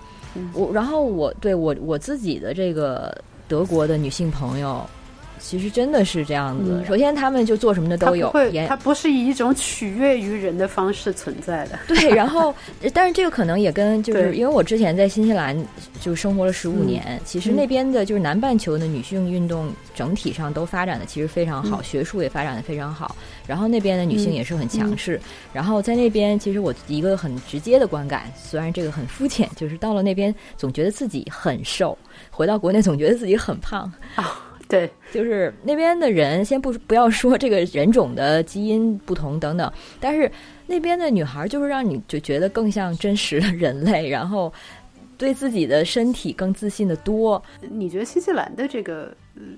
[0.53, 4.89] 我然后我对我我自己的这个德国的女性朋友，
[5.45, 6.83] 其实真的是这样子。
[6.89, 8.33] 首先，他们就做什么的都有，
[8.67, 11.79] 他不是以一种取悦于人的方式存在的。
[11.87, 12.55] 对， 然后，
[12.95, 15.55] 但是这个可能也跟就是因为我之前在新西兰
[16.01, 23.15] 就生活了十五年，其实那边的就是南半球的女性运动整体上都发展的其实非常好，学术也发展的非常好，
[23.47, 25.21] 然后那边的女性也是很强势。
[25.53, 31.97] 然后在那边，其实我一个很直接的观感，虽然这个很肤浅，就是到了那边总觉得自己很瘦，
[32.31, 34.41] 回到国内总觉得自己很胖啊。
[34.67, 40.31] 对，就是那边的人，先不不要说这个人种的基因不同等等，但是
[40.67, 44.51] 那边的女孩就是让你就觉得更像真实的人类，然后
[45.19, 47.41] 对自己的身体更自信的多。
[47.61, 49.15] 你觉得新西兰的这个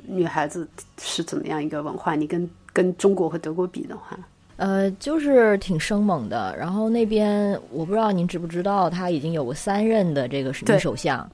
[0.07, 0.69] 女孩子
[1.01, 2.17] 是怎么样一个文化？
[2.17, 4.19] 你跟跟中国和德国比的话，
[4.57, 6.53] 呃，就是挺生猛的。
[6.59, 11.31] 然后那边我不知道您知不知道，他已经有过三任的这个女首相，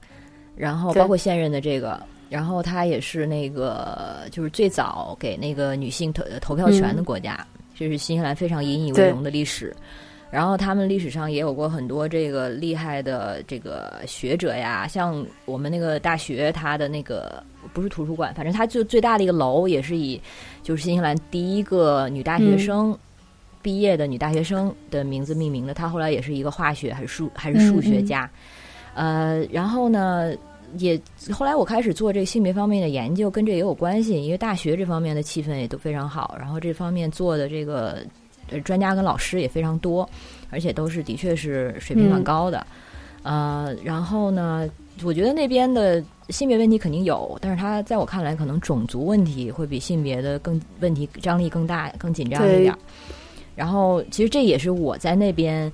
[0.55, 1.99] 然后包括现任的这个。
[2.33, 9.71] 然后他也是那个，就是最早给那个女性投投票权的国家，这是新西兰非常引以为荣的历史。
[10.31, 20.19] 然后他们历史上也有过很多这个厉害的这个学者呀，像我们那个大学，它的那个不是图书馆，反正它就最大的一个楼也是以
[20.63, 22.97] 就是新西兰第一个女大学生
[23.61, 25.73] 毕业的女大学生的名字命名的。
[25.75, 28.27] 她后来也是一个化学还是数还是数学家，
[28.95, 30.33] 呃，然后呢？
[30.77, 30.99] 也
[31.31, 37.99] 后来我开始做这个性别方面的研究，跟这也有关系，因为大学这方面的气氛也都非常好，然后这方面做的这个
[38.63, 40.07] 专家跟老师也非常多，
[40.49, 42.65] 而且都是的确是水平蛮高的，
[43.23, 44.69] 呃，然后呢，
[45.03, 52.75] 我觉得那边的性别问题肯定有，但是他在我看来，可能种族问题会比性别的更问题张力更大、更紧张一点。
[53.55, 55.71] 然后，其实这也是我在那边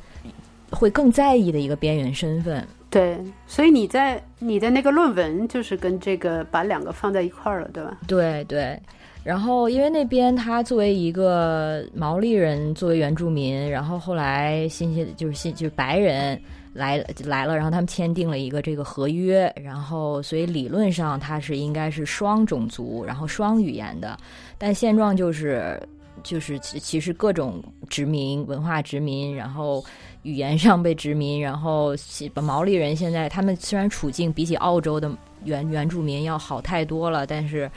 [0.70, 2.68] 会更在意的一个边缘身份。
[2.90, 7.98] 对，所以你在你的那个论文就是跟这个把两个放在一块儿了，对吧？
[8.08, 8.80] 对对。
[9.24, 16.42] 然后因为那边他作为一个毛利人，作为原住民，然后后来新西就是新就是白人
[16.74, 24.18] 来来了，然后他们签订了一个这个合约，然后所以理论上他是应该是双种族，然后双语言的，
[24.58, 25.80] 但现状就是
[26.24, 29.84] 就是其实各种殖民文化殖民，然后。
[30.24, 31.96] 语言上被殖民，然后
[32.36, 35.10] 毛利人现在他们虽然处境比起澳洲的
[35.46, 37.72] 原原住民要好太多了，但是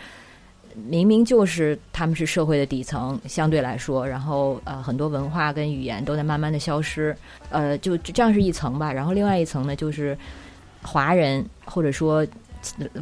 [0.74, 7.16] 明明就是他们是社会的底层，相对来说，然后呃很多文化跟语言都在慢慢的消失，
[7.50, 8.92] 呃就这样是一层吧。
[8.92, 10.16] 然后另外一层呢，就是
[10.83, 12.26] 华人或者说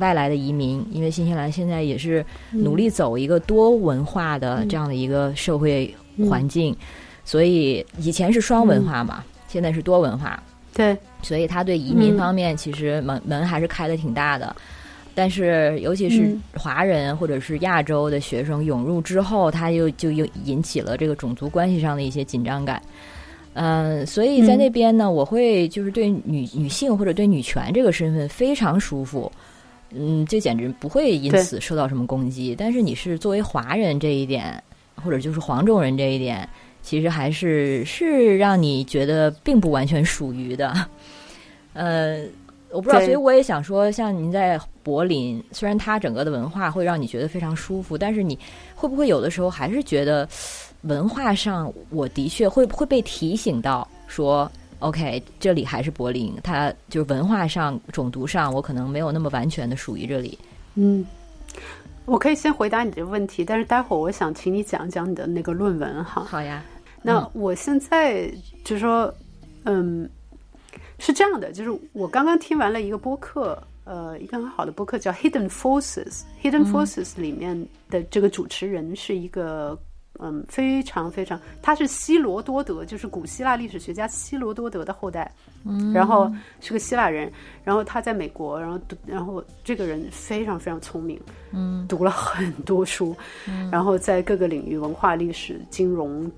[0.01, 5.95] 外来的移民，因为新西兰现在也是努力走一个多文化的这样的一个社会
[6.29, 6.77] 环境，
[7.25, 9.25] 所以以前是双文化嘛。
[9.51, 10.41] 现在是多文化，
[10.73, 14.55] 对，所以他对移民方面其实门门还是开的挺大的，
[15.13, 22.81] 但是尤其是华人或者是亚洲的学生涌入之后，他又就又引起了这个种族关系上的一些紧张感。
[23.55, 29.31] 嗯，所以在那边呢，我会就是对女女性或者对女权这个身份非常舒服，
[29.93, 32.55] 嗯，这简直不会因此受到什么攻击。
[32.57, 34.63] 但是你是作为华人这一点，
[34.95, 36.49] 或者就是黄种人这一点。
[36.83, 40.75] 其实还是是让你觉得并不完全属于的，
[41.73, 42.25] 呃，
[42.71, 48.39] 我不知道，所以我也想说，像您在柏林，虽然它整个的文化会让你觉得非常舒服，但是你
[48.75, 50.29] 会不会有的时候还是觉得
[50.83, 60.39] 文化上，我的确会会被提醒到说，OK，这里还是柏林，它就是文化上、种族上，我可能没有那么完全的属于这里。
[60.75, 61.05] 嗯，
[62.11, 66.25] 我可以先回答你这个问题，但是待会儿我想请你讲讲你的那个论文哈。
[66.25, 66.61] 好呀。
[67.03, 68.29] 那我现在
[68.65, 69.15] 就说，
[69.65, 70.11] 嗯，
[70.99, 75.93] 是这样的，就是我刚刚听完了一个播客，呃，一个很好的播客叫《Hidden Forces》，
[76.43, 79.79] 《Hidden Forces》里面的这个主持人是一个，
[80.19, 85.33] 嗯，非常非常，他是希罗多德，就是古希腊历史学家希罗多德的后代，
[85.65, 87.31] 嗯，然后是个希腊人，
[87.65, 91.21] 然后他在美国，然后读，然后这个人非常非常聪明，
[91.53, 93.15] 嗯，读了很多书，
[93.49, 96.31] 嗯，然后在各个领域，文化、历史、金融。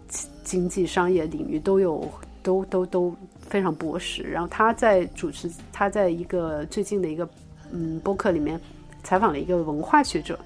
[0.44, 2.04] 经济商业领域都有，
[2.42, 4.24] 都都都非常博识。
[4.24, 7.26] 然后他在主持，他在一个最近的一个
[7.70, 8.60] 嗯播客里面
[9.04, 10.36] 采访了一个文化学者，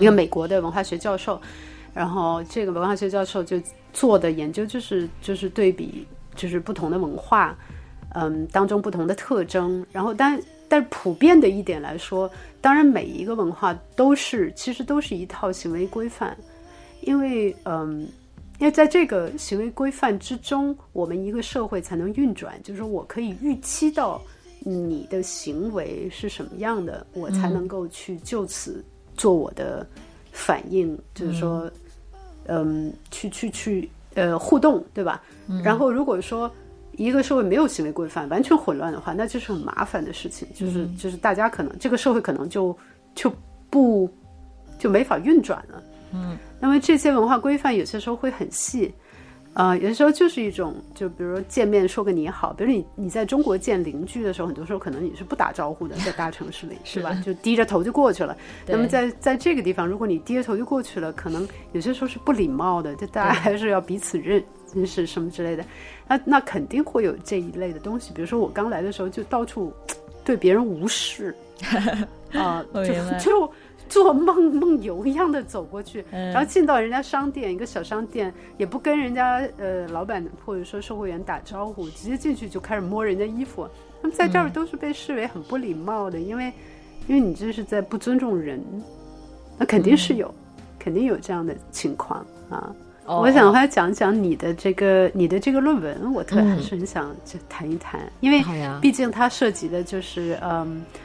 [0.00, 1.40] 一个美国的文化学教授。
[1.94, 3.56] 然后这个文化学教授就
[3.92, 6.04] 做的研究就是就是对比
[6.34, 7.56] 就是不同的文化，
[8.14, 9.86] 嗯当中不同的特征。
[9.92, 12.28] 然后但但是普遍的一点来说，
[12.60, 16.36] 当然每一个文化都是其实都是一套行为规范，
[17.02, 18.08] 因为嗯。
[18.60, 22.54] 因为在这个行为规范之中，我们一个社会才能运转。
[22.62, 24.22] 就是说我可以预期到
[24.60, 28.82] 你的行为是什么样的，我才能够去就此
[29.16, 29.84] 做我的
[30.30, 31.68] 反应，就是说，
[32.46, 35.20] 嗯，去去去呃互动，对吧？
[35.64, 36.48] 然后如果说
[36.96, 42.76] 一个社会没有行为规范，完全混乱的话，那就是很麻烦的事情，就是就是大家可能这个社会可能就
[43.14, 43.32] 就
[43.70, 44.08] 不
[44.78, 45.82] 就没法运转了。
[46.12, 48.94] 嗯，那么这些文化规范有些时候会很细。
[49.54, 57.14] 啊，有的时候就是一种，就比如说见面说个你好，比如你你在中国见邻居的时候，很多时候可能你是不打招呼的，在大城市里是吧？
[57.24, 58.36] 就低着头就过去了。
[58.66, 64.42] 那么在在这个地方，如果你低着头就过去了，可能有些时候是不礼貌的，就大家还是要彼此认
[64.74, 65.64] 认识什么之类的。
[66.08, 68.12] 那那肯定会有这一类的东西。
[68.12, 69.72] 比如说我刚来的时候就到处
[70.24, 71.32] 对别人无视
[72.34, 73.52] 啊，就就。
[73.88, 83.68] 做梦梦游一样的走过去，然后进到人家商店，一个小商店，也不跟人家呃老板或者说售货员打招呼，直接进去就开始摸人家衣服。
[84.02, 86.52] 那么在这儿都是被视为很不礼貌的，因为
[87.06, 88.60] 因为你这是在不尊重人，
[89.58, 90.34] 那肯定是有，
[90.78, 92.74] 肯定有这样的情况啊。
[93.06, 98.42] 我想来讲讲你的这个你的这个论文，我特还是很想就谈一谈，因为
[98.80, 100.50] 毕竟它涉及的就是嗯。
[100.50, 101.03] 呃，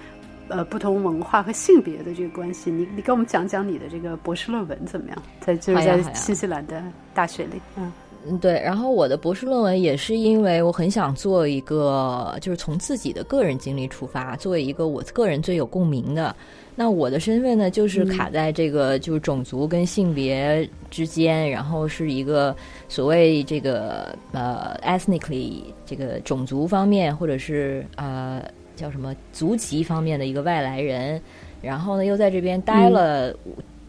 [0.70, 5.18] 不同文化和性别的这个关系，你你给我们讲讲你的这个博士论文怎么样？
[5.40, 6.84] 在就是在新西兰的
[7.14, 7.92] 大学里，嗯
[8.28, 8.54] 嗯，对。
[8.54, 16.36] 然后我的博士论文也是因为我很想做一个，就是从自己的个人经历出发，作为一个我个人最有共鸣的。
[16.76, 22.56] 那我的身份呢，就是卡在这个就是种族跟性别之间，然后是一个
[22.88, 28.44] 所谓这个呃 ethnically 这个种族方面，或者是呃。
[28.80, 31.22] 叫什么族籍方面的一个外来人，
[31.62, 33.36] 然后呢，又在这边待了，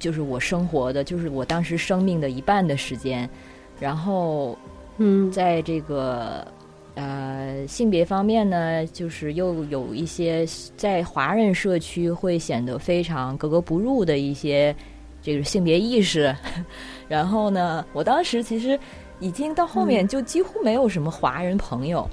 [0.01, 3.29] 就是我生活的，就是我当时生命的一半的时间，
[3.79, 4.59] 然后，
[4.99, 6.45] 嗯，在这个
[6.97, 10.45] 呃性别方面呢，就是又有一些
[10.77, 14.75] 在华人社区会显得非常格格不入的一些
[15.23, 16.35] 这个性别意识，
[17.09, 18.79] 然后呢，我当时其实
[19.21, 22.09] 已经到后面就几乎没有什么华人朋友。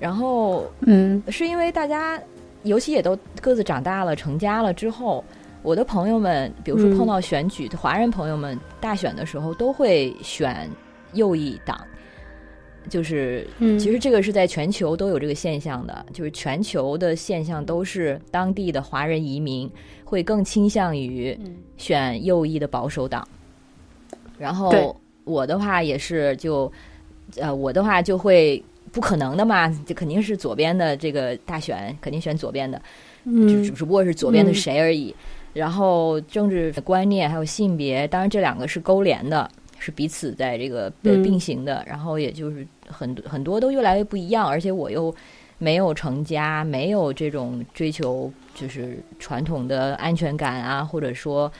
[0.00, 2.18] 然后，嗯，是因为大家，
[2.62, 5.22] 尤其也都各自长大了、成家了之后，
[5.62, 10.70] 我的朋友们，比如说碰到选举，华人朋友们大选的时候，都会选
[11.12, 11.78] 右翼党。
[12.88, 19.70] 就是，嗯其实这个是在全球都有这个现象的，就是全球的现象都是当地的华人移民
[20.02, 21.38] 会更倾向于
[21.76, 23.28] 选右翼的保守党。
[24.38, 26.72] 然后我的话也是，就
[27.36, 28.64] 呃，我的话就会。
[28.92, 32.80] 不可能的嘛，这肯定是左边的这个大选，肯定选左边的，
[33.24, 35.14] 只只不过是左边的谁而已。
[35.52, 41.84] 然后政治观念还有性别，当然这两个是勾连的，是彼此在这个并行的。
[41.86, 45.14] 然后也就是很多很多都越来越不一样，而且我又
[45.58, 51.50] 没有成家，没有这种追求就是传统的安全感啊，或者说。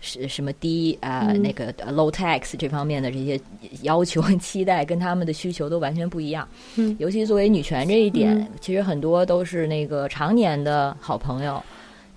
[0.00, 1.32] 是什么低啊？
[1.32, 3.40] 那个 low tax 这方面的这些
[3.82, 6.46] 要求和、期待，跟他们的需求都完全不一样。
[6.76, 11.60] 嗯，尤其作为女权这一点，其实很多都是那个常年的好朋友，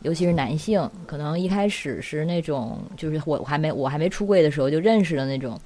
[0.03, 5.57] 尤其是男性，可能一开始是那种，就是我还没我还没出柜的时候就认识的那种，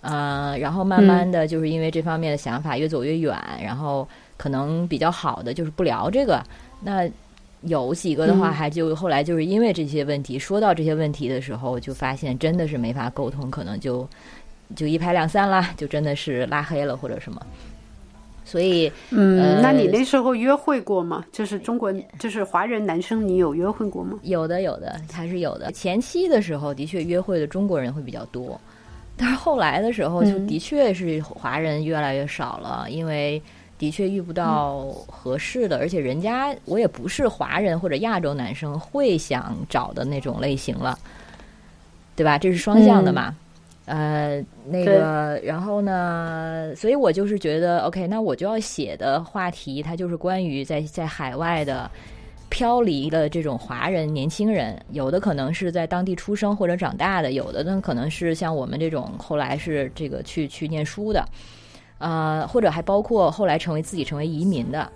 [0.00, 6.42] 呃，然后慢慢的就是因为这方面的想法越走越远，然后可能比较好的就是不聊这个，
[6.82, 7.08] 那。
[7.62, 14.08] 有几个的话，还就后来就是因为这些问题，说到这些问题的时候，就发现真的是没法沟通，可能就
[14.74, 17.40] 就一拍两散啦，就真的是拉黑了或者什么。
[18.44, 21.24] 所以，嗯，那你那时候约会过吗？
[21.30, 24.18] 就是中国，就是华人男生，你有约会过吗？
[24.22, 25.70] 有的，有的，还是有的。
[25.72, 28.58] 前期的时候，的确约会的中国人会比较多，
[29.16, 33.40] 但是后来的时候，就的确是华人越来越少了，因为。
[33.80, 40.98] 的确遇不到合适的，而且人家我也不是华人或者亚洲男生会想找的那种类型了，
[42.14, 42.36] 对吧？
[42.36, 43.34] 这是双向的嘛？
[43.86, 46.72] 呃，那个，然后呢？
[46.76, 51.90] 所以我就是觉得，OK，那我就要写的话题，它就是关于在在海外的
[52.50, 61.26] 漂离的这种华人年轻人，有的可能是在当地出生或者长大的，有的呢可能是像我们这种后来是这个去去念书的。
[62.00, 64.90] 呃，或者还包括后来成为自己成为移民的，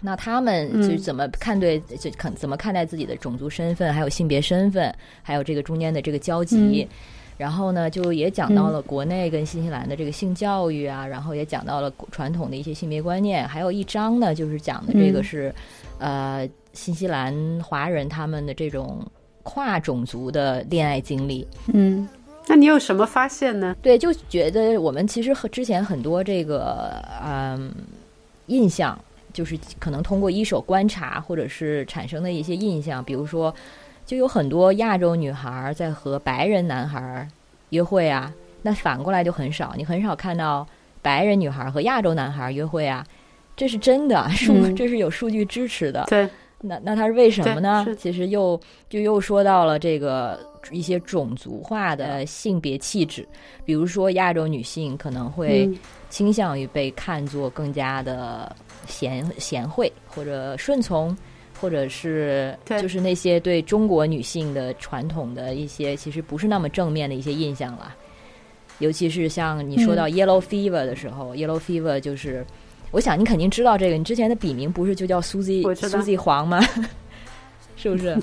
[0.00, 6.88] 那他们就是怎么看对，就看怎么看待自己的种族身份，还有性别身份，还有这个中间的这个交集。
[7.36, 13.46] 然后呢，就也讲到了国内跟新西兰的这个性教育啊，然后也讲到了传统的一些性别观念。
[13.48, 15.52] 还有一章呢，就是讲的这个是
[15.98, 19.04] 呃新西兰华人他们的这种
[19.42, 21.44] 跨种族的恋爱经历。
[21.72, 22.08] 嗯。
[22.46, 23.74] 那你有什么发现呢？
[23.80, 27.72] 对，就觉得我们其实和之前很多这个嗯
[28.46, 28.98] 印象，
[29.32, 33.54] 就是可能通过一手观察或者是产生的一些印象，比如说
[34.04, 37.26] 就有很多亚洲女孩在和白人男孩
[37.70, 38.32] 约会啊。
[38.62, 40.66] 那反过来就很少，你很少看到
[41.02, 43.04] 白人女孩和亚洲男孩约会啊。
[43.56, 46.04] 这是真的，数这是有数据支持的。
[46.08, 46.28] 对，
[46.62, 47.86] 那那它是为什么呢？
[47.98, 50.40] 其实又就又说到了这个
[50.70, 53.26] 一些种族化的性别气质，
[53.64, 55.70] 比如说亚洲女性可能会
[56.10, 58.54] 倾向于被看作更加的
[58.86, 61.16] 贤贤惠或者顺从，
[61.60, 67.94] 或者是就是那些对中国女性的传统的一些其实不是那么正面的一些印象了。
[68.78, 72.44] 尤其是像你说到 yellow fever 的时候，yellow fever 就是。
[72.90, 76.60] 我想你肯定知道这个，你之前的笔名不是就叫苏 z 苏 z 黄吗？
[77.74, 78.16] 是不是？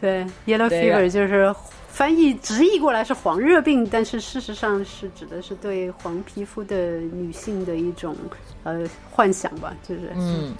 [0.00, 1.54] 对，yellow fever 就是
[1.88, 8.16] 翻译直译过来是黄热病，但是事实上是指的是对黄皮肤的女性的一种
[8.64, 10.54] 呃幻想吧，就是嗯，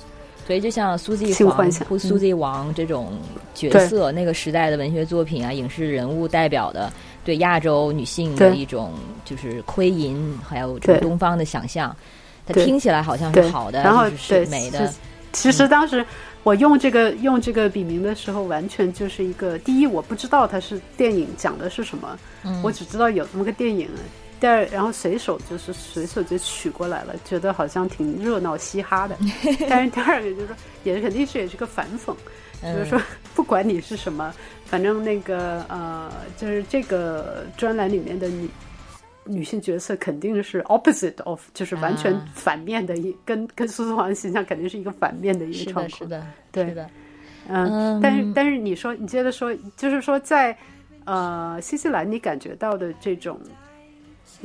[0.47, 3.13] 所以就像苏 z 苏 z 王这种
[3.55, 6.93] 角色，那个时代的文学作品啊、影视人物代表的
[7.25, 8.93] 对亚洲女性的一种
[9.25, 11.95] 就是窥淫，还有这个东方的想象。
[12.47, 14.93] 它听起来好像是好的，然后是美的。
[15.33, 16.05] 其实当时
[16.43, 22.19] 我用这个用这个笔名的时候，完全就是一个第一，我不知道它是电影讲的是什么，
[22.63, 23.89] 我只知道有这么个电影。
[24.41, 29.15] 第二，然后随手就是随手就取过来了，觉得好像挺热闹嘻哈的。
[29.69, 32.15] 但是第二个就是说，也肯定是也是个反讽，
[32.63, 32.99] 就是说
[33.35, 34.33] 不管你是什么，
[34.65, 38.49] 反正那个呃，就是这个专栏里面的你。
[39.31, 45.91] 女性角色肯定是 opposite of，就是完全反面的一，跟跟苏苏黄的形象肯定是一个反面的一个状况。
[45.91, 46.89] 是的，对的。
[47.49, 50.57] 嗯，但是但是你说，你接着说，就是说在
[51.05, 53.41] 呃新西兰，你感觉到的这种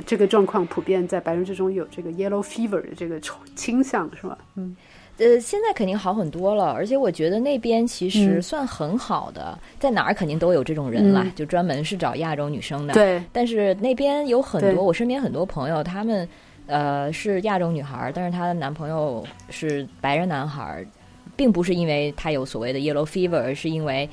[0.06, 3.20] 这个状况，普遍在白人之中有这个 yellow fever 的这个
[3.56, 4.38] 倾向，是吧？
[4.56, 4.76] 嗯。
[5.18, 12.94] 呃，现在肯定好很多了，而且我觉得那边其实算很好的，在哪儿肯定都有这种人啦，就专门是找亚洲女生的。
[12.94, 16.28] 对，但是那边有很多，我身边很多朋友，他们
[16.68, 20.86] 呃是亚洲女孩，但是她的男朋友是白人男孩，
[21.36, 24.10] 并不是因为他有所谓的 yellow fever，而是因为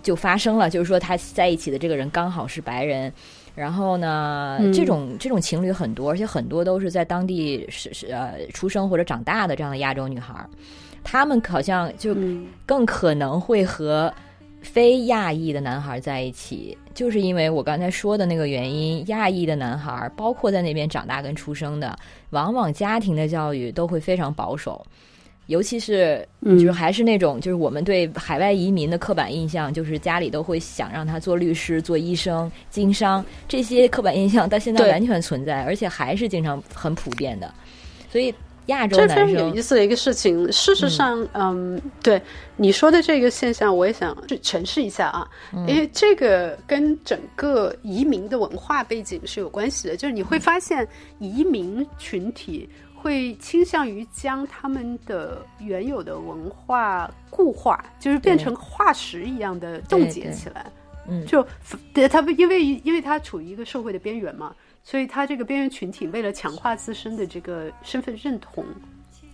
[0.00, 3.12] 就发生了，就是说他在一起的这个人刚好是白人。
[3.60, 10.48] 然后呢，这种这种情侣很多，而且很多都是在当地是是呃出生或者长大的这样的亚洲女孩儿，
[11.04, 12.16] 他们好像就
[12.64, 14.10] 更可能会和
[14.62, 21.94] 非亚裔的男孩在一起，就是因为我刚才说的那个原因，亚裔的男孩儿，包括在那边长大跟出生的，
[22.30, 24.82] 往往家庭的教育都会非常保守。
[25.50, 37.52] 尤其是，就是还是那种，就是我们对海外移民的刻板印象，就是家里都会想让他做律师、做医生、经商，这些刻板印象到现在完全存在，而且还是经常很普遍的。
[38.12, 38.32] 所以
[38.66, 40.52] 亚洲男生，这非常有意思的一个事情。
[40.52, 42.22] 事实上，嗯，对
[42.54, 45.28] 你说的这个现象，我也想去诠释一下啊，
[45.66, 49.96] 因为这个跟整个移民的文化背景是有关系的。
[49.96, 50.86] 就是你会发现，
[51.18, 52.68] 移民群体。
[53.00, 60.66] 会倾向于将他们的原有的文化固化，就是变成化石一样的冻结起来。
[61.08, 61.44] 嗯，就
[62.08, 68.64] 他不因为因为他处于一个社会的边缘嘛，所以他这个边缘群体为了强化自身的这个身份认同，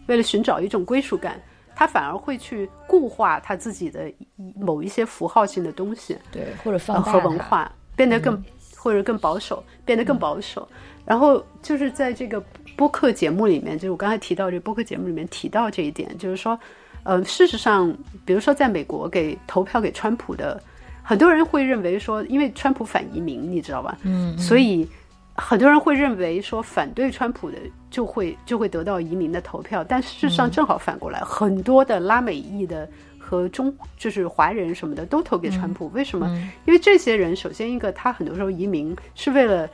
[0.06, 1.42] 为了寻找一种归属感，
[1.74, 4.10] 他反而会去固化他自己的
[4.54, 8.42] 某一些符号性的东西，对，或者放和文化变得更
[8.78, 10.66] 或者更保守，变得更保守。
[11.06, 12.42] 然后就是在这个。
[12.76, 16.60] 播客节目里面，就是我刚才提到这播客节目里面提到这一点，就是说，
[17.04, 17.90] 呃，事实上，
[18.26, 20.62] 比如说在美国给投票给川普的，
[21.02, 23.96] 很多人会认为说，因为川普反移民，你知道吧？
[24.02, 24.86] 嗯，所以
[25.34, 27.56] 很多人会认为说，反对川普的
[27.90, 32.86] 就会就会得到移民的投票，但事实上正好反过来，很多的拉美裔的
[33.18, 36.28] 和中就是华人什么的都投给川普，为什么？
[36.66, 39.66] 因为这些人首先一个，他很多时候移民是为了。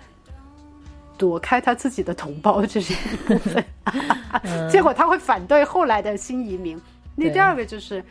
[1.22, 3.64] 躲开他自己的同胞，这是一部分。
[4.68, 6.76] 结果他会反对后来的新移民。
[7.14, 8.02] 那第二个就是，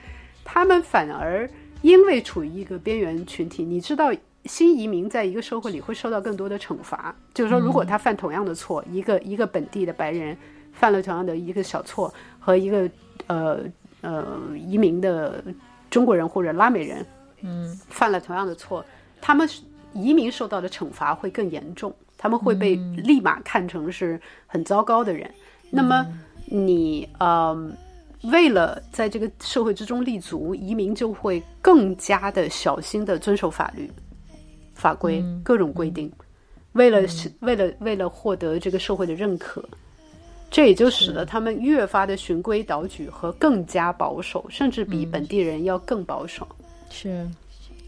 [0.46, 1.50] 他们反而
[1.82, 4.14] 因为处于一个边缘群体，你知道，
[4.46, 7.14] 新移民在一个社会里会受到更多的惩罚。
[7.34, 10.38] 就是说，如果他犯同样的错，一个一个本地的白人
[10.72, 12.90] 犯了同样的一个小错，和一个
[13.28, 13.60] 呃
[14.00, 15.44] 呃移民的
[15.90, 17.06] 中国人或者拉美人，
[17.42, 18.86] 嗯，犯了同样的错，
[19.20, 19.46] 他们
[19.94, 21.94] 移民受到的惩罚会更严重。
[22.18, 25.30] 他们会被立马看成是很糟糕的人。
[25.72, 26.06] 那么
[26.46, 27.72] 你呃，
[28.24, 33.90] 为了在这个社会之中立足，移民就会更加的小心的遵守法律、
[34.76, 36.12] 法规、各种规定。
[36.74, 37.02] 为了
[37.40, 39.64] 为了为了获得这个社会的认可，
[40.52, 46.48] 这也就使得他们越发的循规蹈矩和更加保守，甚至比本地人要更保守。
[46.90, 47.28] 是，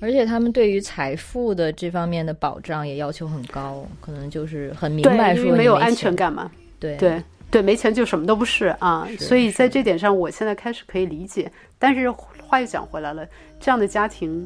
[0.04, 6.52] 而且他们对于财富的这方面的保障也要求很高，可能就是很明白说没有安全感嘛。
[6.78, 9.08] 对对对，没钱就什么都不是啊。
[9.18, 11.50] 所以在这点上，我现在开始可以理解。
[11.80, 13.26] 但是话又讲回来了，
[13.62, 14.46] 这样的家庭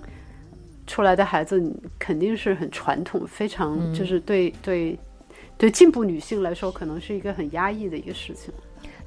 [0.86, 1.60] 出来的孩子
[1.98, 4.96] 肯定是很传统，非常就是对对
[5.58, 8.54] 对进步女性来说，可能是一个很压抑的一个事情。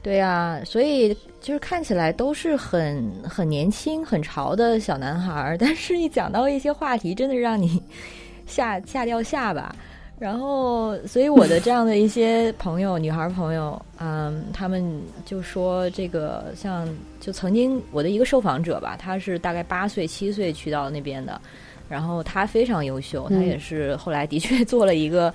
[0.02, 7.82] 对呀，所以就是看起来都是很很年轻、很潮的小男孩儿， 但是一讲到一些话题，真的让你
[8.46, 9.74] 吓吓掉下巴。
[10.18, 16.86] 然后，所以我的这样的一些朋友，女孩朋友，嗯，他们就说这个像
[17.20, 21.40] 就曾经我的一个受访者吧，他是大概八岁、七岁去到那边的，
[21.88, 25.32] 然后他非常优秀，他也是后来的确 做了一个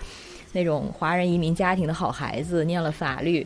[0.54, 3.46] 那种华人移民家庭的好孩子，念了法律。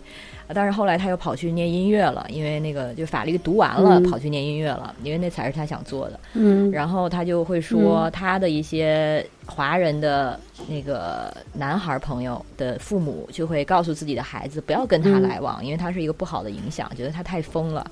[0.54, 6.20] 但是后来他又跑去念音乐了，因为那个就法律读完了，跑去念音乐了，因为那才是他想做的。
[6.34, 17.86] 嗯，然后他就会说，他的一些华人的那个男孩朋友的父母就会告诉自己的孩子不要跟他来往，因为他是一个不好的影响，觉得他太疯了，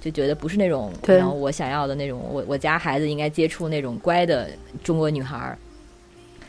[0.00, 4.48] 就觉得不是那种然后我想要的那种，我我家孩子应该接触那种乖的
[4.82, 5.58] 中国女孩儿。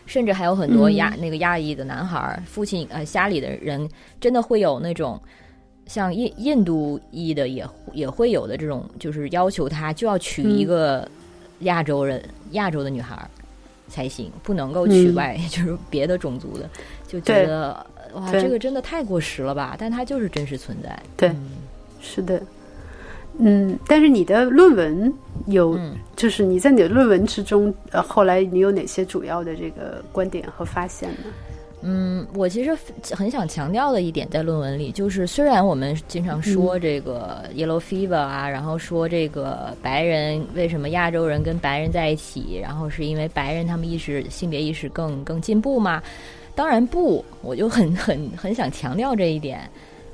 [0.08, 3.88] 甚至还有很多亚那个亚裔的男孩儿，父亲呃家里的人
[4.20, 5.18] 真的会有那种
[5.92, 11.06] 像印印度裔的也也会有的这种，就是要求他就要娶一个
[11.60, 13.30] 亚洲人亚洲的女孩
[13.89, 16.70] 才行，不能够娶外 就是别的种族的，
[17.06, 19.76] 就觉得哇这个真的太过时了吧？
[19.78, 21.30] 但它就是真实存在，对，
[22.00, 22.42] 是的。
[23.38, 25.14] 嗯，但是你的论文
[25.48, 25.78] 有，
[26.16, 31.26] 就是你在你的论文之中，呃，后来你有哪些主要的这个观点和发现呢？
[31.84, 32.78] 嗯，我其实
[33.12, 46.02] 很想强调的一点在论文里，就是虽然我们经常说这个 yellow fever 啊，然后说这个白人为什么亚洲人跟白人在一起，然后是因为白人他们意识性别意识更更进步吗？
[46.54, 49.62] 当然不，我就很很很想强调这一点。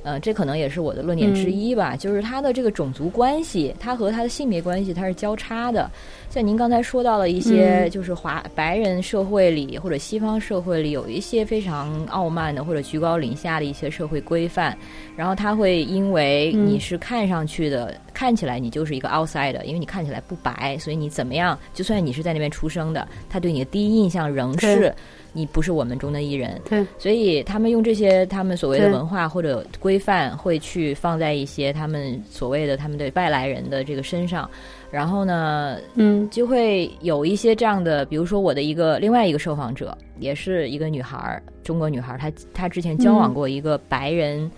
[0.08, 5.92] 呃，这可能也是我的论点之一吧，就是他的这个种族关系，他和他的性别关系，它是交叉的。
[6.30, 14.78] 像您刚才说到了一些，就是华白人社会里或者西方社会里有一些非常傲慢的或者居高临下的一些社会规范，
[15.18, 24.96] 然后他会因为你是看上去的，看起来你就是一个 outside，因为你看起来不白，所以你怎么样，就算你是在那边出生的，他对你的第一印象仍是。
[25.38, 34.50] 你不是我们中的一人，对，所以他们用这些他们所谓的文化或者规范，会去放在一些他们所谓的他们的外来人的这个身上，
[34.90, 44.50] 然后呢，嗯，就会有一些这样的，比如说我的一个另外一个受访者，也是一个女孩，中国女孩，她她之前交往过一个白人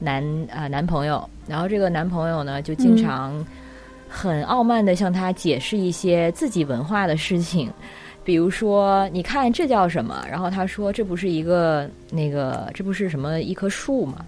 [0.00, 0.20] 男
[0.52, 3.46] 啊男朋友，然后这个男朋友呢就经常
[4.08, 7.70] 很傲慢的向她解释一些自己文化的事情。
[8.24, 10.24] 比如说，你看这叫什么？
[10.28, 14.24] 然后他说这不是一个那个，这不是什么一棵树吗？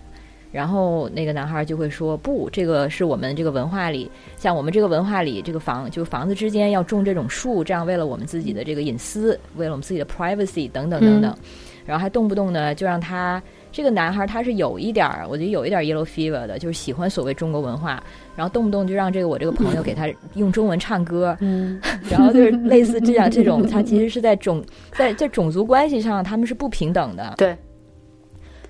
[0.53, 11.37] 然后那个男孩就会说不，这个是我们这个文化里，像我们这个文化里，这个房就房子之间要种这种树，这样为了我们自己的这个隐私，为了我们自己的 privacy 等等等等。
[11.85, 13.43] 然后还动不动呢就让他。
[13.77, 18.03] 这个男孩他是有一点儿，我觉得有一点 yellow fever 的，就是喜欢所谓中国文化，
[18.35, 24.65] 然后动不动就让这个我这个朋友给他用中文唱歌，嗯， 然后就是 类似这样这种，他其实是在种
[24.97, 27.55] 在在种族关系上他们是不平等的，对，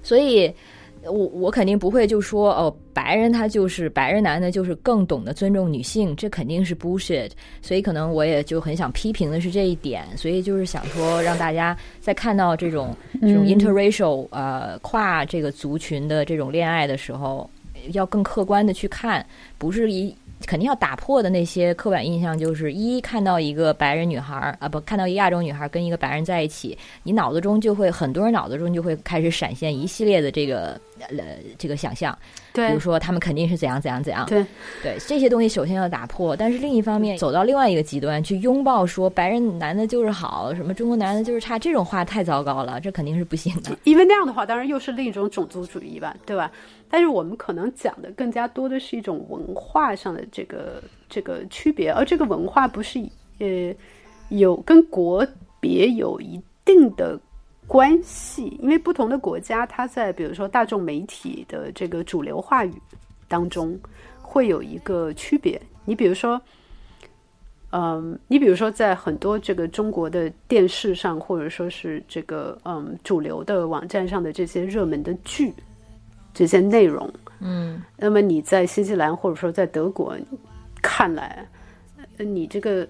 [0.02, 0.52] 所以。
[1.08, 7.30] 我我肯定不会就说哦，白人他就是白人男的，就是更懂得尊重女性，这肯定是 bullshit。
[7.62, 17.48] 所以可能我也就很想批评的是这一点，所以就是想说让大家在看到这种这种 interracial 呃跨这个族群的这种恋爱的时候，
[17.92, 19.24] 要更客观的去看，
[19.58, 20.14] 不是一。
[20.46, 30.78] 肯定要打破的那些刻板印象，就是一看到一个白人女孩儿啊，不看到一个亚洲女孩跟一个白人在一起，你脑子中就会很多人脑子中就会开始闪现一系列的这个
[31.10, 32.16] 呃这个想象。
[32.52, 34.24] 对，比如说他们肯定是怎样怎样怎样。
[34.26, 34.44] 对，
[34.82, 43.76] 对，这些东西首先要打破，但是另一方面走到另外一个极端去拥抱说白人男的就是好，什么中国男的就是差，这种话太糟糕了，这肯定是不行的。
[43.84, 46.50] 因为那样的话，当然又是另一种种族主义吧，对吧？
[46.88, 52.98] 但是我们可能讲的更加多的是一种文化上的这个这个区别，而这个文化不是
[53.38, 53.74] 呃
[54.28, 55.26] 有跟国
[55.60, 57.18] 别有一定的
[57.66, 62.72] 关系，因为不同的国家，它在比如说大众媒体的这个主流话语
[63.28, 63.78] 当中
[64.22, 65.60] 会有一个区别。
[65.84, 66.40] 你比如说，
[67.70, 75.52] 嗯，你比如说在很多这个中国的电视上，或者说是这个嗯主流的网站上的这些热门的剧。
[76.34, 77.10] 这些内容，
[77.40, 80.14] 嗯，那么你在新西兰或者说在德国
[80.82, 81.48] 看来，
[82.18, 82.86] 你这个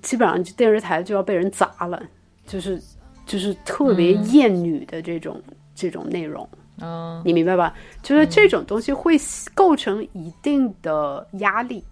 [0.00, 2.00] 基本上电视台就要被人砸了，
[2.46, 2.80] 就是
[3.32, 5.40] 就是特别厌女的这种
[5.74, 6.46] 这种内容。
[6.82, 7.74] 嗯，你明白吧？
[8.02, 9.16] 就是这种东西会
[9.54, 11.82] 构成一定的压力，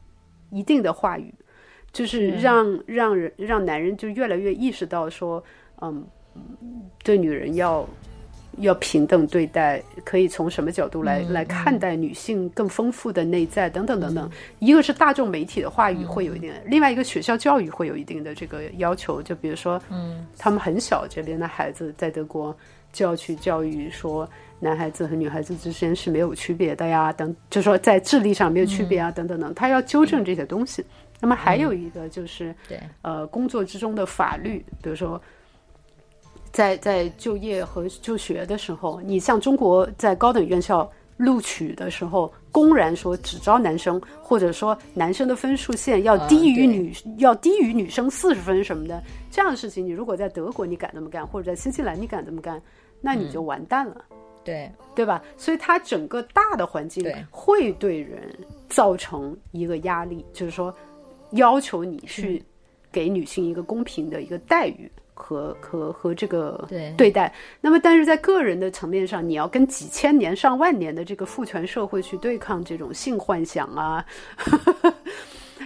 [0.50, 1.32] 一定的话语，
[1.92, 5.42] 就是让让人让男人就越来越意识到说，
[5.80, 6.04] 嗯，
[7.02, 7.88] 对女人要
[8.58, 14.30] 要平等对待，可以从什么角度来来看待女性更丰富的内在等等等等。
[14.58, 19.22] 一个是大众媒体的话语会有一定，另外一个学校教育会有一定的这个要求。
[19.22, 22.56] 就比如说，嗯，他们很小这边的孩子在德国
[22.92, 24.28] 就要去教育说。
[24.62, 30.84] 男孩子和女孩子之间是没有区别的呀，等就说在智力上没有区别啊，等等等，他要纠正这些东西。
[31.18, 35.18] 那么还有一个就是，对，呃，工作之中的法律，比如说，
[36.52, 52.60] 在在就业和就学的时候，你像中国在高等院校录取的时候，公然说只招男生，或者说男生的分数线要低于女，要低于女生四十分什么的，这样的事情，你如果在德国你敢这么干，或者在新西兰你敢这么干，
[53.00, 54.04] 那你就完蛋了。
[54.42, 55.22] 对对吧？
[55.36, 58.22] 所以它整个大的环境会对人
[58.70, 60.74] 造成一个压力，就是说
[61.32, 62.42] 要求你去
[62.90, 64.90] 给女性一个公平的一个待遇
[65.20, 66.66] 和和和这个
[66.96, 67.32] 对待。
[67.60, 74.04] 那么，但是在个人的层面上，你要跟几千年、上万年的这个父权社会去对抗这种性幻想啊。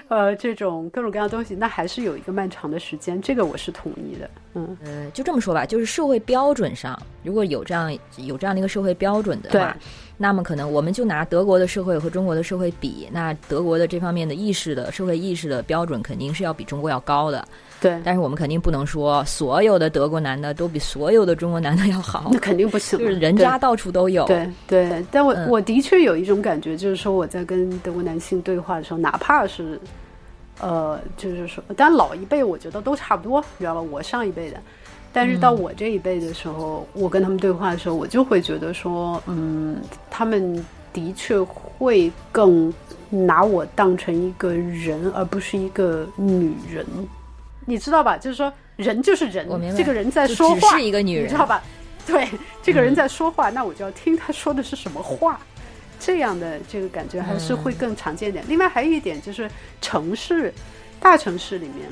[0.08, 4.30] 呃，这种各种各样的东西，那还是有一个漫长的时间，这个我是同意的。
[4.54, 9.74] 嗯，呃，就这么说吧，就是社会标准上，如果有这样有这样的一个社会标准的话，
[10.16, 17.46] 那么可能我们就拿德国的社会和中国的社会比，那德国的这方面的意识的社会意识的标准肯定是要比中国要高的。
[17.80, 24.24] 对，但是我们肯定不能说所有的德国男的都比所有的中国男的要好， 那肯定不行，就是人渣到处都有。
[24.26, 29.78] 对对，但我我的确有一种感觉，就是说我在跟德国男性对话的时候，哪怕是。
[30.60, 33.82] 呃，就是说，但老一辈我觉得都差不多，你知道吧？
[33.82, 34.56] 我上一辈的，
[35.14, 40.62] 但是到我这一辈的时候，我跟他们对话的时候，我就会觉得说，嗯，他们
[40.92, 42.74] 的确会更
[43.08, 46.84] 拿我当成一个人，而不是一个女人，
[47.64, 48.18] 你知道吧？
[48.18, 51.62] 就是说，人就是人，这个人在说话，是一个女人，你知道吧？
[52.04, 52.28] 对，
[52.60, 55.40] 这个人在说话，那我就要听他说的是什么话。
[56.00, 58.44] 这样的这个感觉还是会更常见点。
[58.46, 59.48] 另外还有一点就是，
[59.80, 60.52] 城市、
[61.00, 61.88] 大城市里面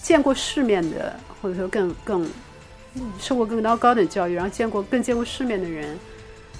[0.00, 2.26] 见过世面的，或者说更更
[3.18, 5.98] 受过更高高等教育，然后见过更见过世面的人，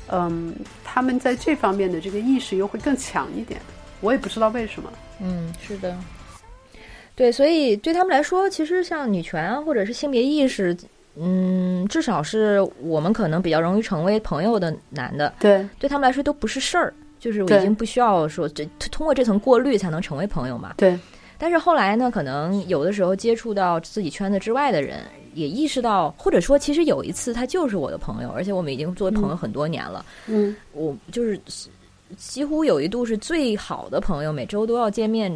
[0.08, 0.54] 嗯，
[0.84, 3.60] 他们在这方面的这个意识又会更强一点。
[4.00, 4.92] 我也不知道为什么。
[5.20, 5.96] 嗯，是的，
[7.14, 10.76] 对，所以对他们来说，其实像女权啊或者是性别意识。
[11.16, 20.74] 嗯，至少是我们可能比较容易成为朋友的男的，对，对他们来说都不是事儿，就是我已经不需要说这通过这层过滤才能成为朋友嘛。
[20.76, 20.98] 对，
[21.38, 25.04] 但是后来呢，可能有的时候接触到自己圈子之外的人，
[25.34, 30.04] 也意识到，或者说其实有一次他就是我的朋友，而且我们已经作为朋友很多年了。
[30.26, 31.38] 嗯，我就是
[32.16, 35.30] 几乎有一度是最好的朋友，每周都要见面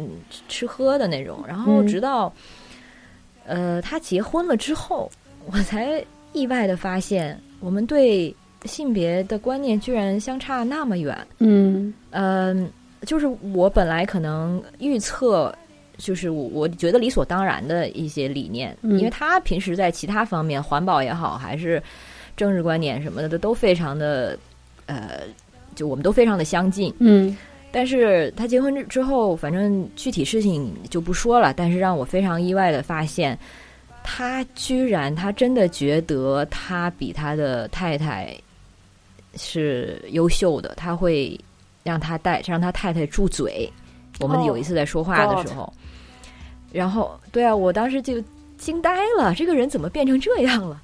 [0.47, 1.43] 吃喝的那种。
[1.47, 2.33] 然后直到
[3.45, 5.11] 呃他结婚了之后。
[5.51, 8.35] 我才意外的发现，我们对
[8.65, 11.17] 性别的观念居然相差那么远。
[11.39, 12.69] 嗯嗯，
[13.07, 15.51] 就是我本来可能预测，
[15.99, 21.83] 就是我我觉得理所当然的一些理念，因为他平时在其他方面，环保也好，还是
[22.35, 24.39] 政治观点什么的，都非常的
[24.87, 25.21] 呃，
[25.75, 26.91] 就我们都非常的相近。
[26.97, 27.37] 嗯，
[27.71, 31.53] 但是他结婚之之后，反正具体事情就不说了。
[31.53, 33.37] 但是让我非常意外的发现。
[34.01, 38.33] 他居然，他真的觉得他比他的太太
[39.35, 41.39] 是优秀的，他会
[41.83, 43.71] 让他带让他太太住嘴。
[44.19, 45.71] 我们有一次在说话的时候，
[46.71, 48.21] 然后对啊，我当时就
[48.57, 50.81] 惊呆了，这个人怎么变成这样了？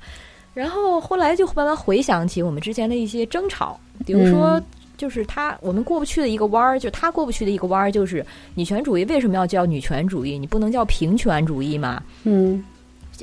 [0.54, 4.62] 然后后来就慢慢回想起我们之前的一些争吵，比如说，
[4.98, 10.40] 就是他我们过不去的一个弯儿，就他过不去的一个弯儿，就是女权主义为什么要叫女权主义？
[10.40, 12.02] 你不能叫平权主义吗？
[12.24, 12.64] 嗯。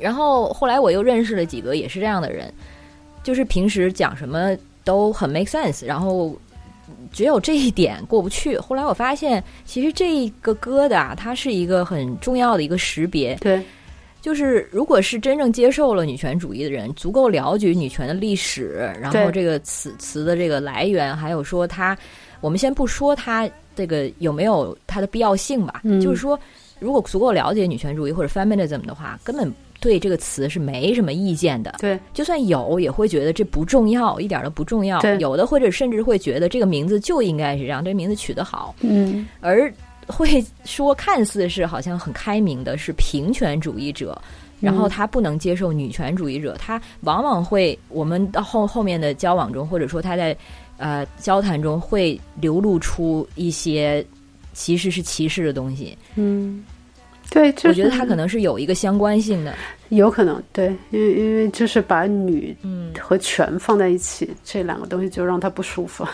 [0.01, 2.53] 然后后来我又认识了几个也是这样的人，
[3.23, 6.35] 就是平时讲什么都很 make sense，然后
[7.13, 8.57] 只有这一点过不去。
[8.59, 13.35] 后来我发现，其实这个疙瘩它是一个很重要的一个识别。
[13.37, 13.63] 对，
[14.21, 21.97] 就是如果是真正接受了女权主义的人，足够了解女权的历史，然后这个词词的这个来源，还有说它，
[22.41, 26.39] 我们先不说它这个有没有它的必要性吧，就是说，
[26.79, 29.53] 如果足够了解女权主义或者 feminism 的话，根本。
[29.83, 35.03] 对这个词是没什么意见的，对，就算有也会觉得这不重要，一点都不重要。
[35.19, 38.73] 有的或者甚至会觉得这个名字就应该是这样，这名字取得好。
[38.81, 39.71] 嗯， 而
[40.07, 44.17] 会说看似是好像很开明的，是平权主义者，
[44.61, 50.37] 然后他不能接受女权主义者，他往往会我们到后后面的交往中，或者说他在
[50.77, 54.05] 呃交谈中会流露出一些
[54.53, 55.97] 其实是歧视的东西。
[56.15, 56.65] 嗯，
[57.33, 59.55] 对，我觉得他可能是有一个相关性的，
[59.89, 66.07] 有可能对，因为因为就是把女嗯和权放在一起，这两个东西就让他不舒服。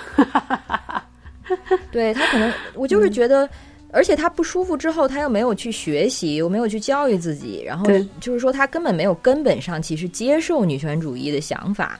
[1.90, 3.48] 对他可能，我就是觉得。
[3.90, 7.86] 而且他不舒服之后，他又没有去学习，又没有去教育自己，然后
[8.20, 11.98] 就是说他根本没有根本上其实接受女权主义的想法，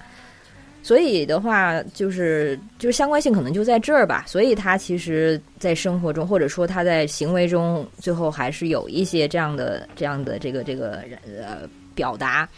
[0.89, 4.25] 所以的话就是就是相关性可能就在这儿吧。
[4.27, 12.49] 所以他其实，在生活中或者说他在行为中，最后还是有一些这样的这样的这个这个呃表达，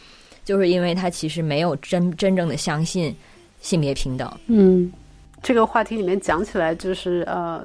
[0.45, 3.13] 就是因为他其实没有真真正的相信
[3.61, 4.33] 性别平等。
[4.47, 4.93] 嗯，
[5.43, 7.65] 这个话题里面讲起来就是呃。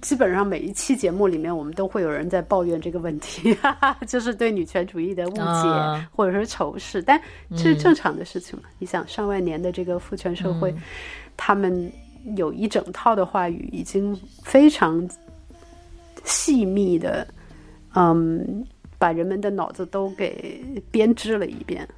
[0.00, 7.20] 基本上每一期节目里面，我们都会有人在抱怨这个问题，哈 哈就是对女权主义的误解或者说仇视，但
[7.50, 8.68] 这是正常的事情嘛？
[8.78, 10.74] 你想，上万年的这个父权社会，
[11.36, 11.90] 他们
[12.36, 15.08] 有一整套的话语，已经非常
[16.24, 17.26] 细密的，
[17.94, 18.64] 嗯，
[18.98, 21.88] 把人们的脑子都给编织了一遍。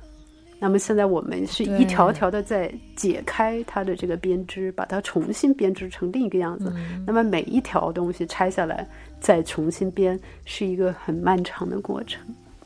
[0.61, 6.71] 那么现在我们是一条条的在解开它的这个编织，把它重新编织成另一个样子。
[7.07, 8.87] 那么每一条东西拆下来
[9.19, 12.23] 再重新编，是一个很漫长的过程。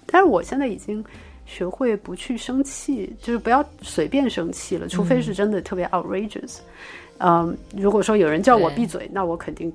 [0.07, 1.03] 但是我现在已经
[1.47, 6.59] 学会不去生气，就是不要随便生气了，除非是真的特别 outrageous。
[7.19, 9.73] 嗯，如果说有人叫我闭嘴，那我肯定。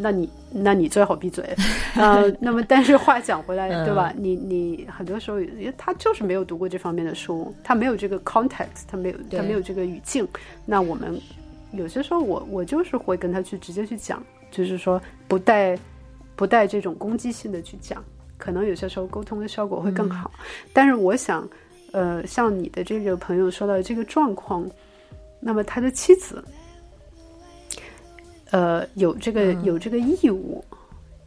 [0.00, 1.44] 那你那你最好闭嘴，
[1.94, 4.12] 呃，那么但是话讲回来，对吧？
[4.16, 5.38] 你你很多时候，
[5.76, 10.26] 他就是没有读过这方面的书，他没有这个 context，他没有他没有这个语境。
[10.64, 11.20] 那我们
[11.72, 15.78] 有些时候，我我就是会跟他去直接去讲，就是说不带
[16.34, 18.02] 不带这种攻击性的去讲，
[18.38, 20.30] 可能有些时候沟通的效果会更好。
[20.72, 21.48] 但是我想，
[21.92, 24.68] 呃，像你的这个朋友说到的这个状况，
[25.38, 26.42] 那么他的妻子。
[28.50, 30.64] 呃，有这个有这个义务，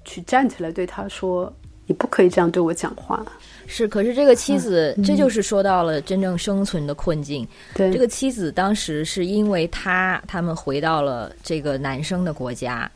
[0.05, 1.51] 去站起来对他说
[1.87, 3.25] ：“你不可以这样对我讲话。”
[3.65, 7.47] 是，可是这个妻子，这就是说到了真正生存的困境。
[7.73, 12.91] 对，这个妻子当时是因为他他们回到了这个男生的国家，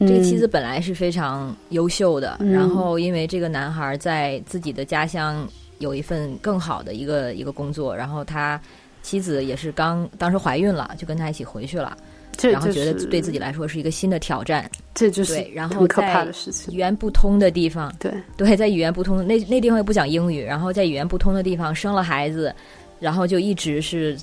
[0.00, 5.48] 这个妻子本来是非常优秀的，然后因为这个男孩在自己的家乡
[5.78, 8.60] 有一份更好的一个一个工作，然后他
[9.02, 11.96] 妻子也是刚当时怀孕了，就跟他一起回去了。
[12.40, 15.50] 然后觉得对自己来说是一个新的挑战，这就是对。
[15.52, 22.54] 然后可怕的事情语言不通的地方，对对，在语言不通那那地方又不讲英语，然后在语言不通的地方生了孩子，
[23.00, 24.16] 然后就一直是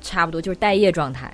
[0.00, 1.32] 差不多就是待业状态，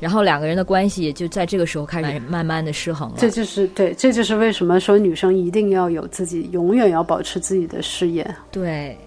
[0.00, 3.16] 然后两个人的关系就在这个时候开始慢慢的失衡了。
[3.18, 8.28] 这就是对，这就是为什么说女生一定要有自己，永远要保持自己的事业。
[8.50, 8.98] 对，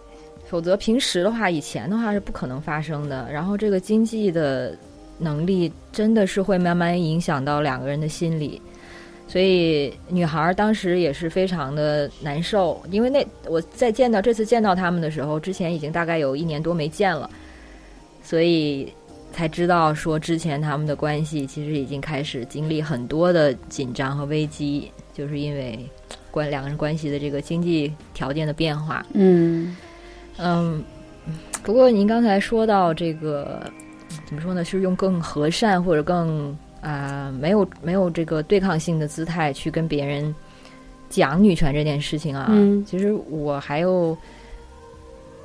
[0.45, 3.29] 否则平时的话，以前的话是不可能发生的。
[3.29, 4.77] 然后这个经济的。
[5.23, 8.61] 能力真的是会慢慢影响到两个人的心理，
[9.27, 12.81] 所以女孩当时也是非常的难受。
[12.91, 17.29] 因为那我在见到这次见到他们的时候，之前已经大概有一年多没见了，
[18.21, 18.91] 所以
[19.31, 25.79] 才知道说之前他们的关系其实已经开始经历很多的紧张和危机，就是因为
[26.29, 29.05] 关两个人关系的这个经济条件的变化。
[29.13, 29.75] 嗯
[30.37, 30.83] 嗯，
[31.63, 33.61] 不过您刚才说到这个。
[34.25, 34.63] 怎么说呢？
[34.63, 40.33] 是用更和善或者更啊没有没有这个对抗性的姿态去跟别人
[41.09, 42.47] 讲女权这件事情啊。
[42.49, 44.17] 嗯，其实我还有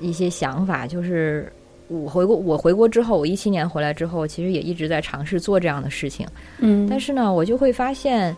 [0.01, 1.53] 一些想法，就是
[1.89, 6.27] 我回国，我回国之后，我一七年回来之后，其实也一直在尝试做这样的事情。
[6.59, 8.37] 嗯，但是呢，我就会发现，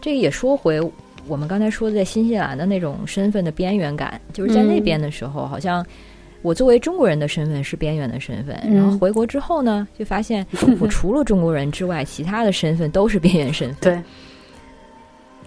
[0.00, 0.80] 这个也说回
[1.26, 5.84] 我们刚才说的在新西兰的那种身份的边缘感，就是在那边的时候，好像。
[6.46, 10.46] 我作为中国人的身份是边缘的身份，然后回国之后呢，就发现
[10.78, 14.00] 我 除了中国人之外，其他的身份都是边缘身份。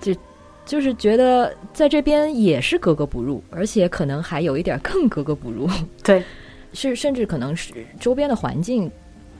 [0.01, 0.21] 对，就
[0.65, 5.69] 就是觉得在这边也是格格不入，而且可能还有一点更格格不入。
[6.03, 6.21] 对，
[6.73, 8.91] 是甚至可能是周边的环境、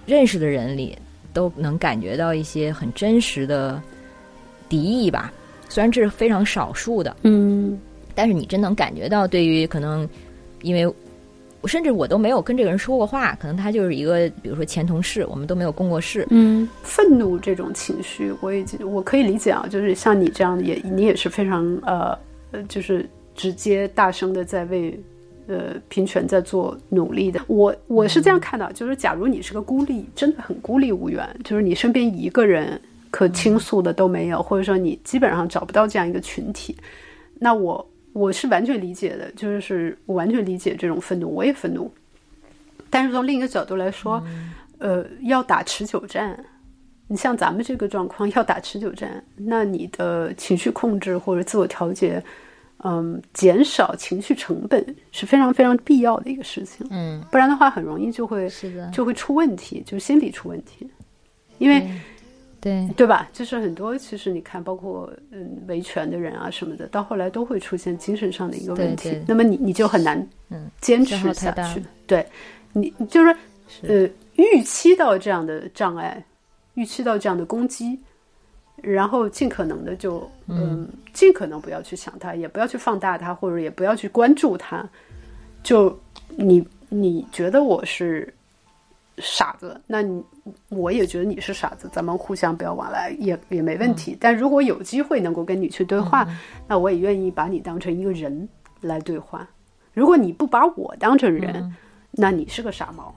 [0.06, 0.98] 认识的人里
[1.34, 3.84] 都能感觉到一些很真实的
[4.70, 5.34] 敌意吧。
[5.68, 7.78] 虽然这是非常少数的，嗯，
[8.16, 10.08] 但是你真能感觉到，对于可能
[10.62, 10.90] 因为。
[11.62, 16.26] 我甚至我都没有跟这个人说过话，可能他就是一个，比如说前同事，我们都没有共过事。
[16.30, 22.18] 嗯，愤怒这种情绪，我已经我可以理解啊，就是像你这样，也你也是非常呃
[22.52, 25.00] 呃，就是直接大声的在为
[25.48, 27.42] 呃平权在做努力的。
[27.48, 32.80] 我我是这样看的，就是假如你是个孤立，真的很孤立无援，就是你身边一个人
[33.12, 36.76] 可倾诉的都没有，或者说你基本上找不到这样一个群体，
[37.40, 41.92] 那我我是完全理解的，就是我完全理解这种愤怒，我也愤怒。
[42.90, 44.22] 但是从另一个角度来说，
[44.80, 46.44] 呃，要打持久战，
[47.08, 52.24] 你像咱们这个状况要打持久战，那你的情绪控制或者自我调节，
[52.84, 56.88] 嗯，减少情绪成本是非常非常必要的一个事情。
[56.90, 60.90] 嗯，不然的话很容易就会是的，就会出问题，就是心理出问题，
[61.58, 61.88] 因为。
[62.62, 63.30] 对对吧？
[63.32, 69.18] 就是很多，其实你看，包括嗯维权的人啊什么的，到后来都会出现精神上的一个问题。
[69.28, 71.82] 那么你你就很难嗯坚持下去。
[72.06, 72.26] 对，
[72.74, 73.36] 你就是
[73.84, 76.22] 呃预期到这样的障碍，
[76.74, 77.98] 预期到这样的攻击，
[78.82, 84.88] 然后尽可能的就嗯尽可能不要去想它，也不要去放大它，或者也不要去关注它。
[85.64, 85.98] 就
[86.36, 88.34] 你你觉得我是？
[89.22, 90.24] 傻子，那你
[90.70, 94.18] 我也觉得你是傻子，咱们互相不要往来，也也没问题。
[94.20, 96.28] 但如果有机会能够跟你去对话，
[96.68, 98.48] 那我也愿意把你当成一个人
[98.82, 99.48] 来对话。
[99.94, 101.76] 如果你不把我当成人，
[102.12, 103.14] 那你是个傻猫。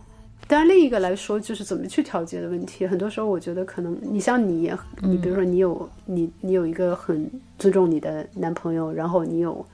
[0.49, 2.87] 但另一个来说，就是怎么去调节的问题。
[2.87, 9.65] 很多时候，我觉得可能你像你，你比如说你有你你有一个很尊重你的男朋友，然后你有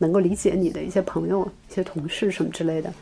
[0.00, 2.92] 能够理解你的一些朋友、一些同事什么之类的。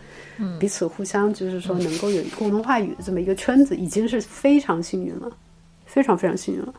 [0.61, 5.29] 彼此互相就是说能够有共同话语的这么一个圈子，已经是非常幸运了，
[5.85, 6.75] 非常非常幸运了。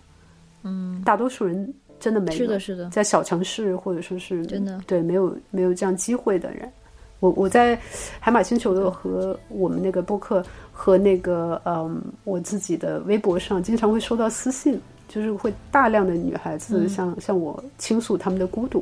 [0.64, 6.72] 嗯，大多数人真的没有，是的，是的，在小城市或者说是真的对没有没有这样机会的人，
[7.20, 7.78] 我我在
[8.22, 10.42] 海马星球的和我们那个播客
[10.72, 18.82] 和那个嗯我自己的微博上，经常会收到私信，就是会大量的女孩子向向我倾诉他们的孤独。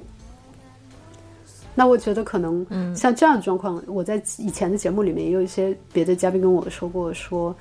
[1.79, 2.65] 那我觉得可能
[2.95, 7.55] 像这样的状况，我在以前的节目里面也有一些别的嘉宾跟我说过，说，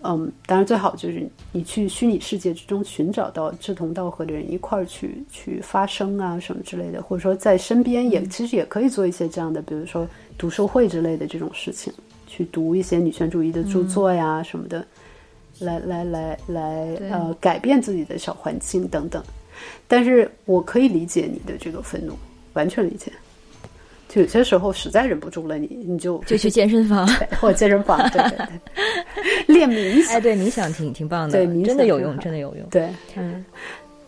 [0.00, 10.08] 嗯，当然最好就是你去虚拟世界之中寻找到志同道合的人一块儿去去发声啊什么之类的，或者说在身边也其实也可以做一些这样的，比如说
[10.38, 11.92] 读书会之类的这种事情，
[12.26, 14.82] 去读一些女权主义的著作呀什么的，
[15.58, 19.22] 来来来来呃改变自己的小环境等等。
[19.86, 22.14] 但是我可以理解你的这个愤怒，
[22.54, 23.12] 完全理解。
[24.08, 27.06] 就有些时候实在忍不住了，你你就就去健身房
[27.40, 30.16] 或健身房，对对对，练冥想。
[30.16, 32.66] 哎，对，冥想挺挺棒的，对，真的有用，真的有用。
[32.70, 33.44] 对，嗯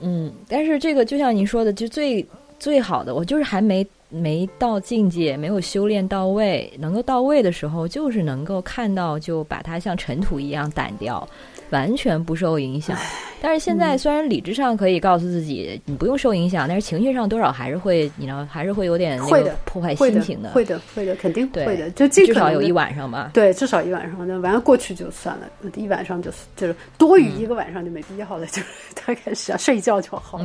[0.01, 2.27] 嗯，但是这个就像您说的，就最
[2.59, 11.29] 最好的，我就是还没没到境界，没有修炼到位，能够到位的时候，就是能够看到，就把它像尘土一样掸掉。
[11.71, 12.97] 完全不受影响，
[13.41, 23.31] 但是现在虽然理智上可以告诉自己你不用受影响，但是情绪上多少还是会，你知道，还是会有点会的破坏心情的，会的，会的，肯定会的，就至少有一晚上吧。
[23.33, 28.61] 对，至少一晚上，那完了过去就算了，一晚上就就是多余一个晚上就没必要了，就
[28.95, 30.41] 大概是啊，睡觉就好，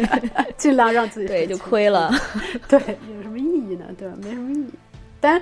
[0.56, 2.12] 尽量让自己对就亏了，
[2.68, 2.78] 对，
[3.16, 3.86] 有什么意义呢？
[3.98, 4.14] 对吧？
[4.22, 4.70] 没什么意义。
[5.18, 5.40] 但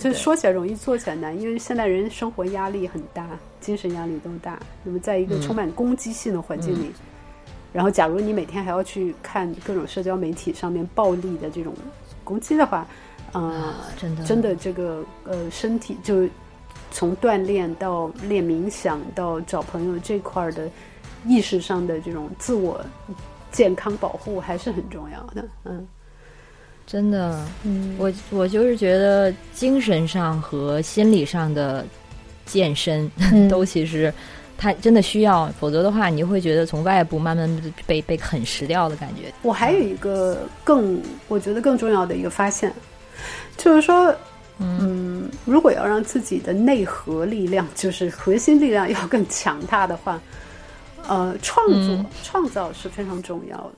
[0.00, 3.24] 就说起来容易，做起来难，因为现代人生活压力很大，
[3.62, 4.58] 精神压力都大。
[4.84, 6.92] 那么，在一个充满攻击性的环境里，
[7.72, 11.72] 然后，假如你每天还要去看各种社交媒体上面暴力的这种
[12.22, 12.86] 攻击的话，
[13.32, 16.28] 啊，真的，真的，这个呃，身体就
[16.90, 20.68] 从锻炼到练冥想到找朋友这块的
[21.26, 22.84] 意识上的这种自我
[23.50, 25.86] 健康保护还是很重要的，嗯。
[26.84, 31.86] 真的，嗯，我我就是觉得精神上和心理上的
[32.44, 33.10] 健身
[33.48, 34.12] 都其实
[34.56, 39.32] 它真的需要，否则的话，你就会觉得从外部慢慢被被啃食掉的感觉。
[39.42, 42.72] 我还有一个更我觉得更重要的一个发现，
[43.56, 44.14] 就是说，
[44.58, 50.20] 嗯，如果要让自己的内核力量，就是核心力量要更强大的话，
[51.08, 53.72] 呃，创作创造是非常重要的。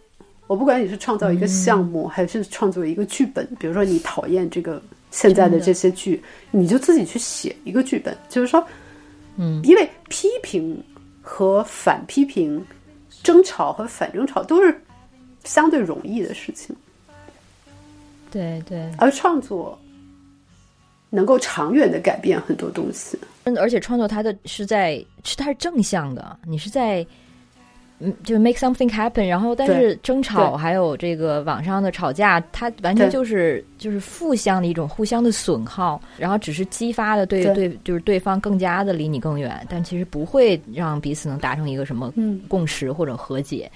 [0.46, 4.82] 我不管你是创造一个项目，还是创作一个剧本，比如说你讨厌这个
[5.14, 8.16] 现在的这些剧，你就自己去写一个剧本。
[8.28, 8.66] 就是说，
[9.36, 10.82] 嗯，因为批评
[11.22, 12.60] 和反批评、
[13.22, 14.76] 争吵和反争吵都是
[15.44, 16.74] 相对容易的事情。
[18.28, 19.78] 对对，而创作
[21.10, 23.16] 能够长远的改变很多东西。
[23.44, 27.06] 嗯，而且创作它的是在是它是正向的，你是在。
[28.00, 42.12] 嗯，就 make something happen，然后但是争吵还有这个网上的吵架，它完全就是就是负向的一种互相的损耗，然后只是激发的对对，就是对方更加的离你更远，但其实不会让彼此能达成一个什么
[42.48, 43.70] 共识或者和解。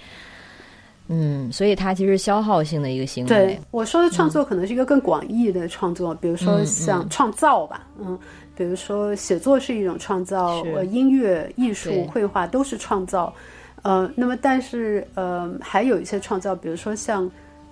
[1.06, 3.28] 嗯，所以它其实消耗性的一个行为。
[3.28, 8.18] 对我说的创作可能是一个更广义的创作，比如说像创造吧，嗯，
[8.56, 13.32] 比如说写作是一种创造，呃，音乐、艺术、绘画都是创造。
[13.82, 17.30] 呃，那么但是呃，还有一些创造，比如说像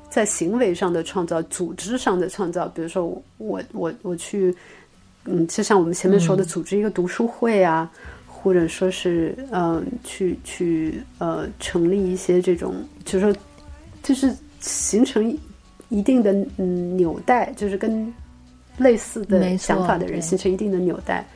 [0.08, 3.04] 在行为上的创造、组织上的创造，比如说
[3.38, 4.54] 我我我去，
[5.24, 7.90] 嗯，就像我们前面说的，组织一个读书会啊，
[8.28, 13.40] 或者说是嗯，去去呃，成立一些这种，就是说，
[14.02, 15.36] 就是形成
[15.88, 18.12] 一定的嗯纽带，就是跟
[18.78, 21.26] 类似的想法的人形成一定的纽带，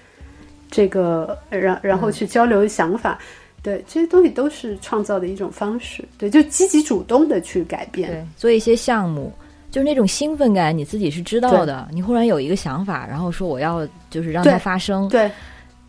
[0.71, 3.19] 这个然然后去交流想法。
[3.63, 6.03] 对，这些东西都是创造的一种方式。
[6.17, 9.33] 对，就积极主动的去改变，对，做一些项目，
[9.71, 11.89] 就是那种兴奋感，你自己是知道的。
[11.93, 15.31] 你忽然有一个想法，然后说我要就是让它发生，对，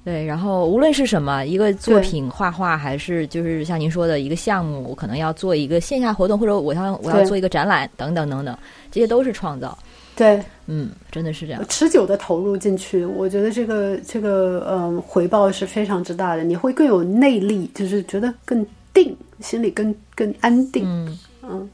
[0.04, 0.26] 对。
[0.26, 8.58] 然后无论是什么，一个作品、画画，还是就是像您说的一个项目，我可能要做一个线下活动，或者我要我要做一个展览，等等等等，
[8.92, 9.78] 这些都是创造。
[10.16, 21.20] 对，嗯，真的是这样，持久的投入进去，我觉得这个这个嗯回报是非常之大的，你会更有内力，就是觉得更定，心里更更安定，嗯。
[21.44, 21.68] 嗯，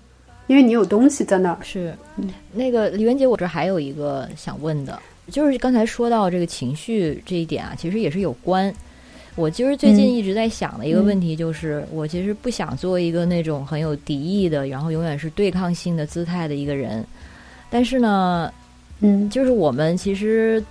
[0.48, 1.58] 因为你有东西在那儿。
[1.62, 1.94] 是，
[2.54, 4.98] 那个李文杰，我这还有一个想问的，
[5.30, 8.74] 就是刚才说到这个情绪这一点啊，其实也是有关。
[9.36, 17.06] 我其实最近一直在想的一个问题就是，我其实不想做一个那种很有敌意的，然后永远是对抗性的姿态的一个人。
[17.70, 18.52] 但是呢，
[19.00, 20.64] 嗯，就是我们其实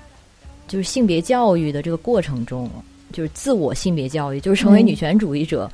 [0.66, 2.70] 就是性别教育的这个过程中，
[3.12, 5.70] 就是自我性别教育，就是成为女权主义者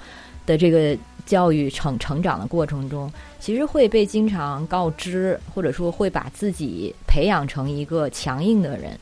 [0.46, 3.10] 的这个教育成成长的过程中，
[3.40, 8.98] 其实会被经常告知，或者说会把自己培养成一个强硬的人，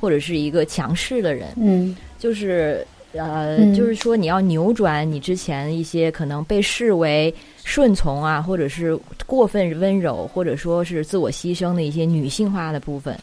[0.00, 2.86] 或者是一个强势的人，嗯，就是。
[3.16, 7.32] 呃，就是说你要扭转你之前一些可能被视为
[7.64, 13.16] 顺从啊，或者是过分温柔，或者说是自我牺牲的一些女性化的部分，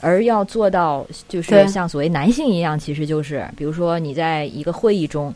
[0.00, 5.34] 而要做到就是像所谓男性一样，其实就是比如说你在一个会议中，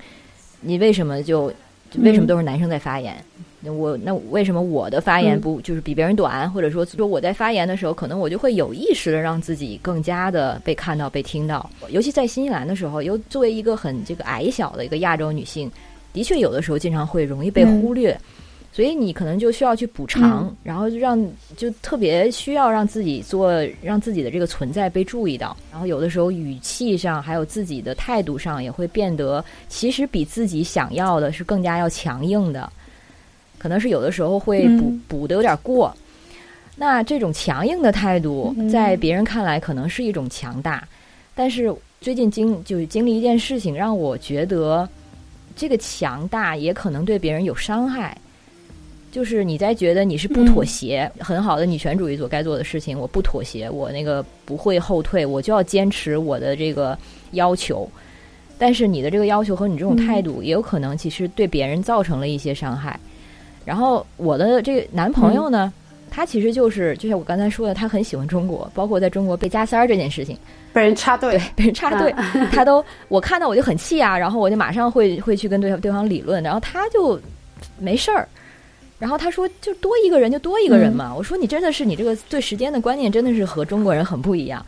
[0.61, 1.53] 你为什么就
[1.99, 3.16] 为什么都是男生在发言？
[3.64, 11.68] 我那为什么我的发言不就是比别人短，或者说说我在发言的时候，可能我就会有意识的让自己更加的被看到、被听到。
[11.90, 15.70] 尤其在新西兰的时候，又作为一个很这个矮小的一个亚洲女性，
[16.14, 18.18] 的确有的时候经常会容易被忽略，
[18.72, 21.22] 所以你可能就需要去补偿，然后让
[21.56, 23.52] 就特别需要让自己做，
[23.82, 25.54] 让自己的这个存在被注意到。
[25.70, 32.72] 然后有的时候语气上还有自己的态度上也会变得，其实比自己想要的是更加要强硬的。
[33.61, 35.94] 可能是有的时候会补补的有点过，
[36.76, 40.82] 那这种强硬的态度，在别人看来可能是一种强大，
[41.34, 44.88] 但是最近经就经历一件事情，让我觉得
[45.54, 48.16] 这个强大也可能对别人有伤害。
[49.12, 56.96] 就是你在觉得你是不妥协，很好的女权主义所该做的事情，我不妥协，我那个不会后退，我就要坚持我的这个
[57.32, 57.86] 要求。
[58.56, 62.98] 但是你的这个要求和你这种态度，也有可能其实对别人造成了一些伤害。
[63.64, 65.72] 然后我的这个男朋友呢，
[66.11, 70.36] 他其实就是就像我刚才说的，他很喜欢中国，包括在中国被加塞儿这件事情，
[70.72, 72.14] 被人插队， 被人插队，
[72.52, 77.20] 他都我看到我就很气啊，然后我就马上会会去跟对方对方理论，然后他就
[77.78, 78.26] 没事儿，
[78.98, 84.64] 然后他说就多一个人就多一个人嘛，我说你真的是你这个对时间的观念真的是和中国人很不一样，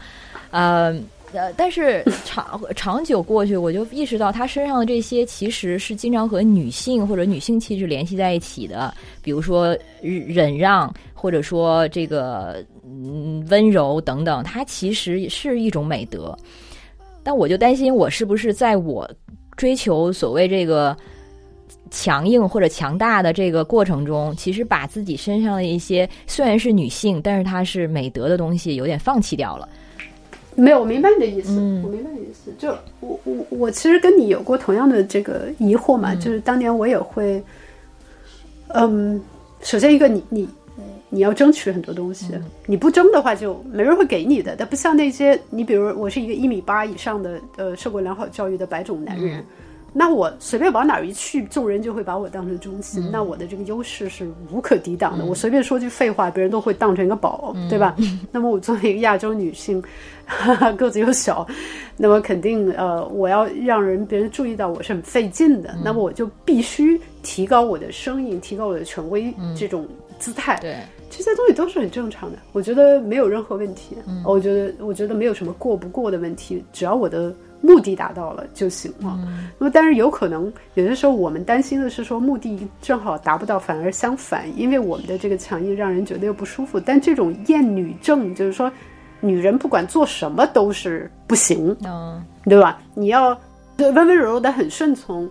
[0.50, 0.94] 呃。
[1.32, 16.36] 呃，但是 长长久过去，我就意识到他身上的这些其实是经常和女性或者女性气质联系在一起的，比如说忍让，或者说这个嗯温柔等等，它其实是一种美德。
[17.22, 19.08] 但我就担心，我是不是在我
[19.56, 20.96] 追求所谓这个
[21.90, 29.68] 强硬或者强大的这个过程中，其实把自己身上的一些虽然是女性，但是它是美德的东西，有点放弃掉了。
[30.54, 31.52] 没有，我明白你的意思。
[31.84, 32.52] 我明白你的意思。
[32.58, 37.42] 就我我我其实跟你有过同样的这个疑惑嘛，就是当年我也会，
[38.68, 39.20] 嗯，
[39.62, 40.48] 首先一个你你
[41.08, 42.26] 你要争取很多东西，
[42.66, 44.54] 你不争的话就没人会给你的。
[44.56, 49.44] 但不像那些你比如我是一个一米八以上的呃受过良好教育的白种男人。
[49.94, 53.10] 那我随便往哪儿一去，众人就会把我当成中心。
[53.12, 55.24] 那我的这个优势是无可抵挡的。
[55.24, 57.94] 我随便说句废话，别人都会当成一个宝，对吧？
[58.32, 59.82] 那么我作为一个亚洲女性，
[60.78, 61.46] 个子又小，
[61.98, 65.74] 那么肯定呃，我要让人别人注意到我是很费劲的。
[65.84, 69.86] 那么我就必须提高我的声音，提高我的权威这种
[70.18, 70.58] 姿态。
[70.62, 70.76] 对，
[71.10, 73.96] 这些东西都是很正常的，我觉得没有任何问题。
[74.24, 77.34] 我觉得我觉得没有什么过不过的问题，只要我的。
[77.62, 79.18] 目的达到了就行了。
[79.58, 86.78] 那么，但是有可能有的时候我们担心的是说，目的正好达不到，反而相反，因为我们的这个强硬让人觉得又不舒服。
[86.78, 88.70] 但这种厌女症，就是说，
[89.20, 92.82] 女人不管做什么都是不行，嗯对吧？
[92.94, 93.28] 你要
[93.78, 95.30] 温温柔柔的很顺从，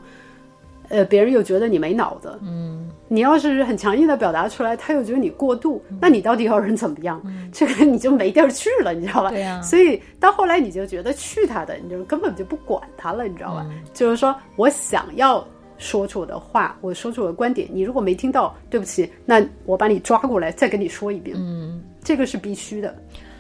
[0.92, 7.22] 呃，别人又觉得你没脑子，嗯，你要是很强硬的表达出来，他又觉得你过度，那你到底要人怎么样？
[7.52, 9.30] 这个你就没地儿去了，你知道吧？
[9.32, 9.62] 对呀。
[9.62, 13.66] 所以到后来你就觉得去他的，你就根本就不管他了，你知道吧？
[13.94, 22.94] 就是说我想要说出我的话，我说出我的观点，你如果没听到，对不起，那我把你抓过来再跟你说一遍，嗯，这个是必须的，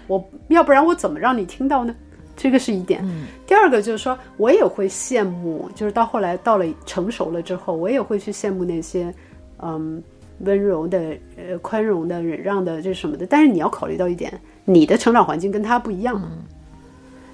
[0.08, 1.93] 我要不然我怎么让你听到呢？
[2.36, 3.04] 这个是一点，
[3.46, 9.14] 第二个就是说，我也会羡慕，就是到后来到了成熟了之后，我也会去羡慕那些，
[9.60, 10.02] 嗯，
[10.40, 13.28] 温柔的、呃，宽容的、忍让的，这什么的。
[13.28, 14.34] 但是你要考虑到一点，
[14.66, 16.20] 你的成长环境跟他不一样。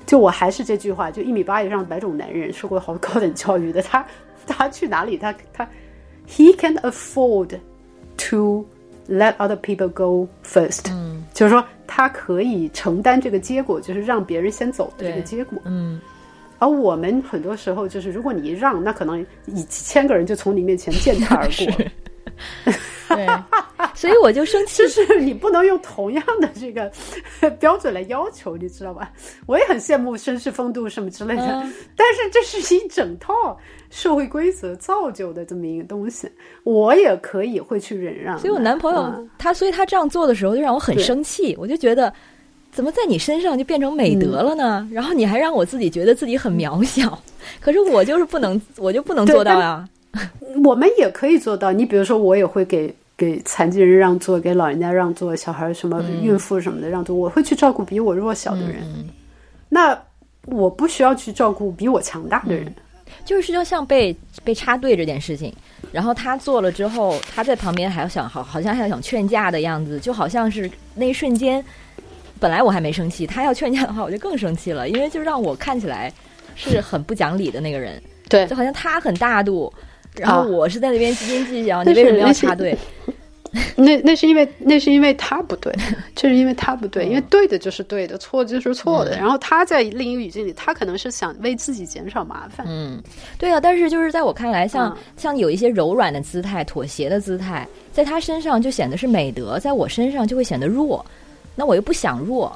[0.05, 4.05] 就我还是这句话，就一米八以上的白种男人，受过好高等教育的，他
[4.45, 5.69] 他去哪里，他他
[6.27, 7.57] ，he can afford
[8.17, 8.65] to
[9.09, 10.91] let other people go first。
[10.91, 11.63] 嗯，就是说。
[11.89, 15.57] 他可以承担这个结果，就是让别人先走的这个结果。
[15.63, 15.99] 嗯，
[16.59, 21.85] 而我们很多时候就是，如果你一让，那可能几千个人就从你面前践踏而过。
[23.09, 23.25] 对，
[23.95, 26.91] 所以我就生气，就是你不能用同样的这个
[27.59, 29.11] 标准来要求，你知道吧？
[29.45, 31.43] 我也很羡慕绅士风度什么之类的，
[31.95, 33.57] 但是这是一整套
[33.89, 36.29] 社会规则造就的这么一个东西，
[36.63, 38.37] 我也可以会去忍让。
[38.37, 42.13] 所以我男朋友他，所以他这样做的时候就让我很生气，我就觉得
[42.71, 44.87] 怎么在你身上就变成美德了呢？
[44.91, 47.17] 然后你还让我自己觉得自己很渺小，
[47.61, 49.87] 可是我就是不能，我就不能做到呀。
[50.63, 51.71] 我们也可以做到。
[51.71, 57.15] 你比如说，我也会给给残疾人让座，给老人家让座，小孩什么孕妇什么的让座。
[57.15, 58.83] 我会去照顾比我弱小的人。
[59.69, 59.97] 那
[60.45, 62.73] 我不需要去照顾比我强大的人。
[63.23, 65.53] 就是就像被被插队这件事情，
[65.93, 71.63] 然后他做了之后，他在旁边还要想好，好像还要想劝架的样子，就好像是那一瞬间，
[72.37, 76.11] 本来我还没生气，他要劝架的话，我就更生气了，因为就让我看起来
[76.55, 78.01] 是很不讲理的那个人。
[78.27, 79.71] 对，就好像他很大度。
[80.17, 82.77] 然后我是在那边斤斤计较，你为什么要插队？
[83.77, 85.73] 那那是因为那是因为他不对，
[86.13, 89.17] 就是因为他不对，因为对的就是对的，错就是错的。
[89.17, 92.67] 然后他在另一个语境里，他可能是想为自己减少麻烦。
[92.69, 93.01] 嗯，
[93.39, 93.59] 对啊。
[93.59, 101.03] 但是就是在我看来，像像有一些柔软的姿态、妥协的姿态，在他身上就显得是美德，在我身上就会显得弱。
[101.55, 102.55] 那我又不想弱，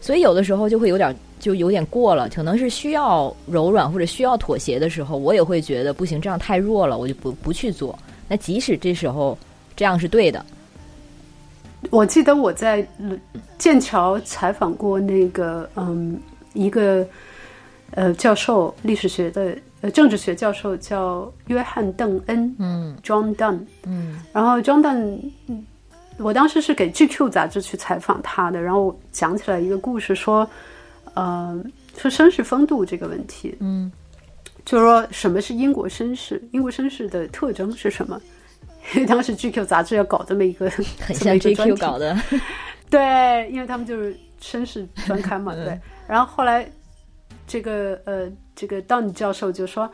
[0.00, 1.14] 所以有的时候就会有点。
[1.40, 7.98] 就有点过了，可能是需要柔软或者需要妥协的时候，我也会觉得不行，这样太弱了，我就不不去做。
[8.28, 9.36] 那即使这时候
[9.74, 10.44] 这样是对的，
[11.90, 12.86] 我记得我在
[13.56, 16.20] 剑桥采访过那个嗯
[16.52, 17.04] 一个
[17.92, 25.18] 呃教授，历史学的呃政治学教授叫约翰邓恩，嗯，John Dunn，嗯，然后 John Dunn，
[26.18, 30.46] 我当时是给 GQ 杂志去采访他的，然后讲起来一个故事说。
[31.14, 31.64] 呃，
[31.96, 33.90] 说绅士风度这个问题，嗯，
[34.64, 36.42] 就是说什么是英国绅士？
[36.52, 38.20] 英国绅士的特征是什么？
[38.94, 42.16] 因 为当时 GQ 杂志要搞这么一个， 很像 GQ 搞的，
[42.88, 45.78] 对，因为他们就是绅士专刊嘛，对。
[46.08, 46.68] 然后后来，
[47.46, 49.88] 这个呃，这个道尼教授就说，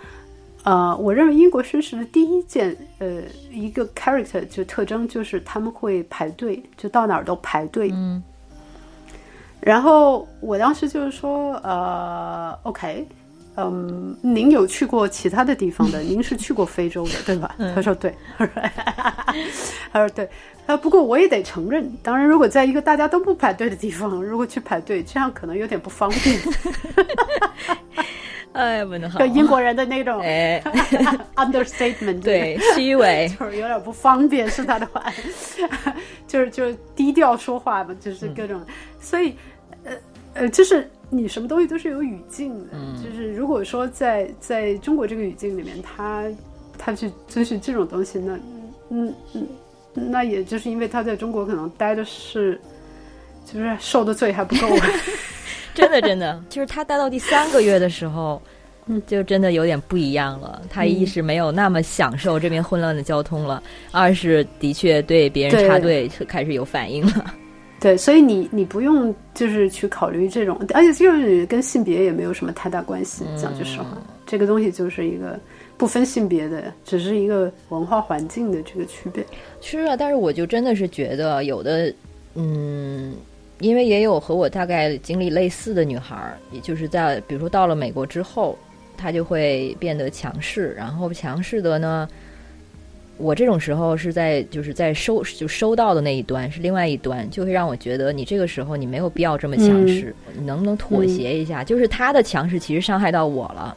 [0.62, 8.22] 呃，我认为英国绅士的第一件呃一个 character 就特征就是他们会排队，就到哪儿都排队，嗯。
[9.66, 13.04] 然后我当时就是说，呃，OK，
[13.56, 15.98] 嗯，您有去过其他的地方的？
[16.06, 17.52] 您是去过非洲的，对吧？
[17.74, 18.14] 他说对，
[19.92, 20.30] 他说对，
[20.66, 26.40] 啊，不过我也得承认，当然，如果在一个大家都不排队的地方，如果去排队，这样可能有点不方便。
[28.52, 30.62] 哎，问的好，英国人的那种哎
[31.34, 35.02] understatement，对，虚伪，就是有点不方便，是他的话，
[36.26, 38.58] 就是就是低调说话嘛，就是各种，
[38.98, 39.34] 所以
[40.36, 42.72] 呃呃，就是你什么东西都是有语境的，
[43.02, 46.24] 就是如果说在在中国这个语境里面，他
[46.76, 48.38] 他去遵循这种东西，那
[48.90, 49.46] 嗯嗯，
[49.94, 52.60] 那也就是因为他在中国可能待的是，
[53.44, 54.68] 就是受的罪还不够。
[55.74, 58.40] 真的，真的，就是他待到第三个月的时候，
[58.86, 60.62] 嗯，就真的有点不一样了。
[60.70, 67.24] 他一是没有那么享受这边混乱的交通了，二是的确对别人插队开始有反应了。
[67.80, 73.24] 对，所以你你不用就是去考虑这种，而且就是跟性别也没有什么太大关系。
[73.36, 73.86] 讲句实话，
[74.26, 75.38] 这个东西就是一个
[75.76, 79.24] 不分性别的，只是一个文化环境的这个区别。
[79.60, 81.92] 是啊，但是我就真的是觉得有的，
[82.34, 83.14] 嗯。
[83.60, 88.54] 因为也有和我大概经历类似的女孩儿，也就是在比如说到了美国之后，
[88.98, 92.06] 她就会变得强势，然后强势的呢，
[93.18, 101.64] 我这种时候是在就是在收就收到的那一端是另外一端，就会让我觉得你这个时候你没有必要这么强势，你能不能妥协一下？
[101.64, 103.76] 就是他的强势其实伤害到我了，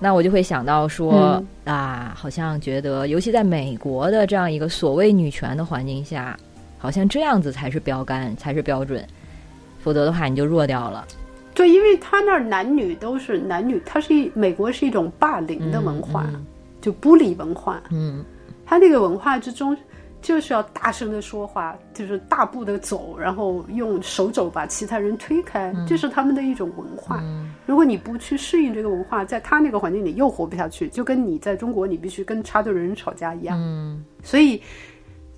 [0.00, 6.36] 那我就会想到说啊，好像觉得，尤其在美国的这样一个所谓女权的环境下，
[6.78, 9.06] 好像这样子才是标杆，才是标准，
[9.80, 11.06] 否则的话你就弱掉了。
[11.54, 16.26] 对，因为他那儿男女都是男女，他是一美国是一种霸凌的文化，
[16.86, 17.82] 就孤立文化。
[17.90, 18.24] 嗯，
[18.64, 19.76] 他那个文化之中。
[20.22, 27.22] 就是要大声的说话，就是大步的走，然后用手肘把其他人推开，这是他们的一种文化。
[27.64, 33.56] 如果你不去适应这个文化，在他那个环境里又活不下去，就跟你在中国你必须跟插队的人吵架一样。
[33.60, 34.60] 嗯所以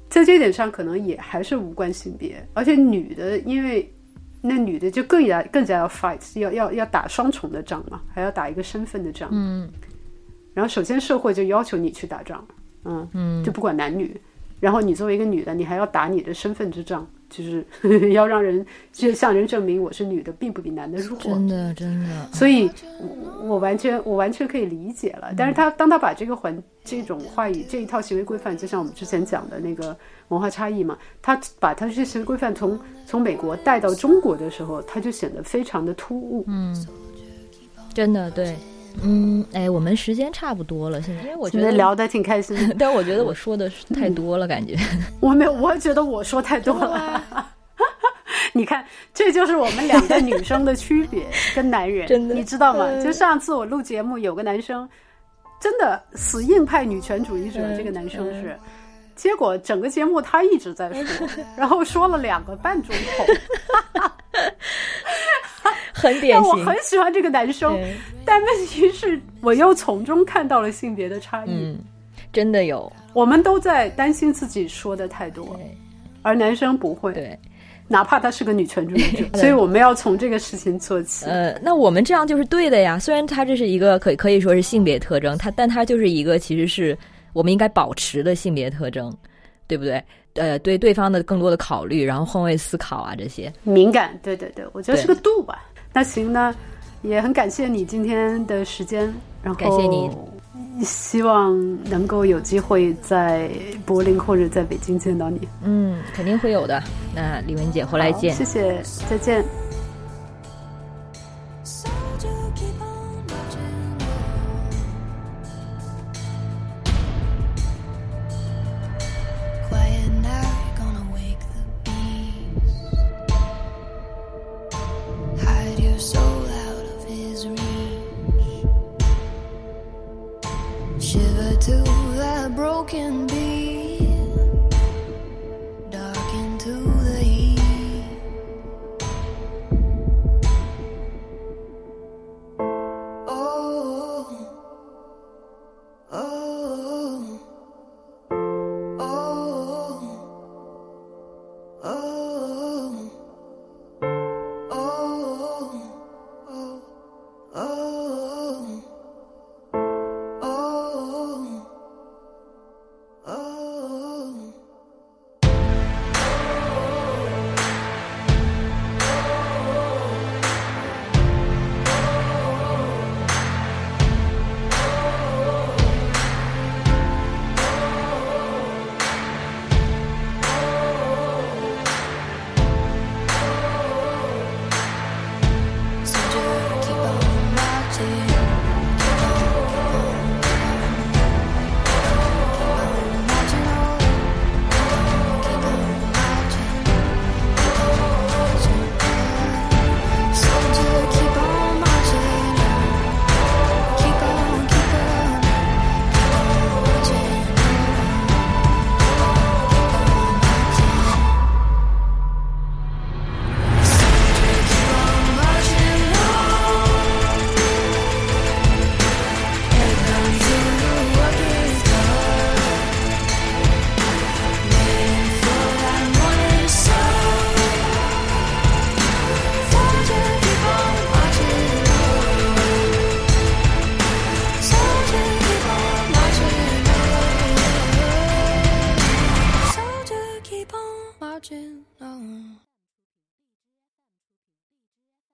[0.08, 2.42] 在这点上，可能也还是无关性别。
[2.54, 3.92] 而且女的，因为
[4.40, 9.28] 那女的就更加更加要 fight，要要要打双重的仗嘛，还要打一个身份的仗。
[9.32, 9.68] 嗯，
[10.58, 12.44] 然后首先社会就要求你去打仗，
[12.84, 14.20] 嗯嗯，就不管男女。
[14.58, 17.64] 然后你作为一个女的，你还要打你的身份之仗，就是
[18.10, 21.16] 要让人就向人证明我是女的，并不比男的弱。
[21.20, 22.28] 真的，真的。
[22.32, 22.68] 所以，
[23.40, 25.32] 我完全我完全可以理解了。
[25.36, 32.76] 但是他当他把这个环这种话语这一套行为规范，就像我们之前讲的那个文化差异嘛，他把他这些行为规范从
[33.06, 36.44] 从美国带到中国的时候，他就显得非常的突兀。
[36.48, 36.74] 嗯，
[37.94, 38.56] 真的对。
[39.02, 44.76] 嗯，哎，我们时间差不多了，现在，因为我觉得聊的挺开心， 但我觉得我说的太多了，感觉。
[45.20, 47.22] 我没有，我觉得我说太多了。
[48.52, 48.84] 你看，
[49.14, 52.88] 这就是我们两个女生的区别，跟男人，真的，你知道吗？
[53.02, 54.88] 就上次我录节目，有个男生，
[55.60, 58.58] 真的死硬派女权主义者，这个男生是，
[59.14, 63.24] 结果整个节目他一直在说，然后说了两个半钟头。
[65.98, 67.78] 很典型，我很喜欢这个男生，
[68.24, 71.50] 但问题是，我又从中看到了性别的差异。
[71.50, 71.78] 嗯，
[72.32, 75.58] 真的有，我们都在担心自己说的太多，
[76.22, 77.12] 而男生不会。
[77.12, 77.38] 对，
[77.88, 81.26] 哪怕他是个女权主义者， 所以我们要从这个事情做起。
[81.26, 82.98] 呃，那我们这样就是对的呀。
[82.98, 86.96] 虽然他这是一个可可以说是性别特征，他但他就是一个其实是
[87.32, 89.12] 我们应该保持的性别特征，
[89.66, 90.02] 对不对？
[90.34, 95.64] 呃，对对方的更多的考虑，然后换位思考啊，这些敏感，对对对，我觉得是个度吧。
[95.92, 96.54] 那行那，
[97.02, 99.12] 也很感谢你今天的时间，
[99.42, 100.10] 然后感谢你，
[100.84, 103.50] 希望能够有机会在
[103.84, 105.40] 柏林或者在北京见到你。
[105.64, 106.82] 嗯，肯定会有的。
[107.14, 108.32] 那李文姐，回来见。
[108.34, 109.44] 谢谢，再见。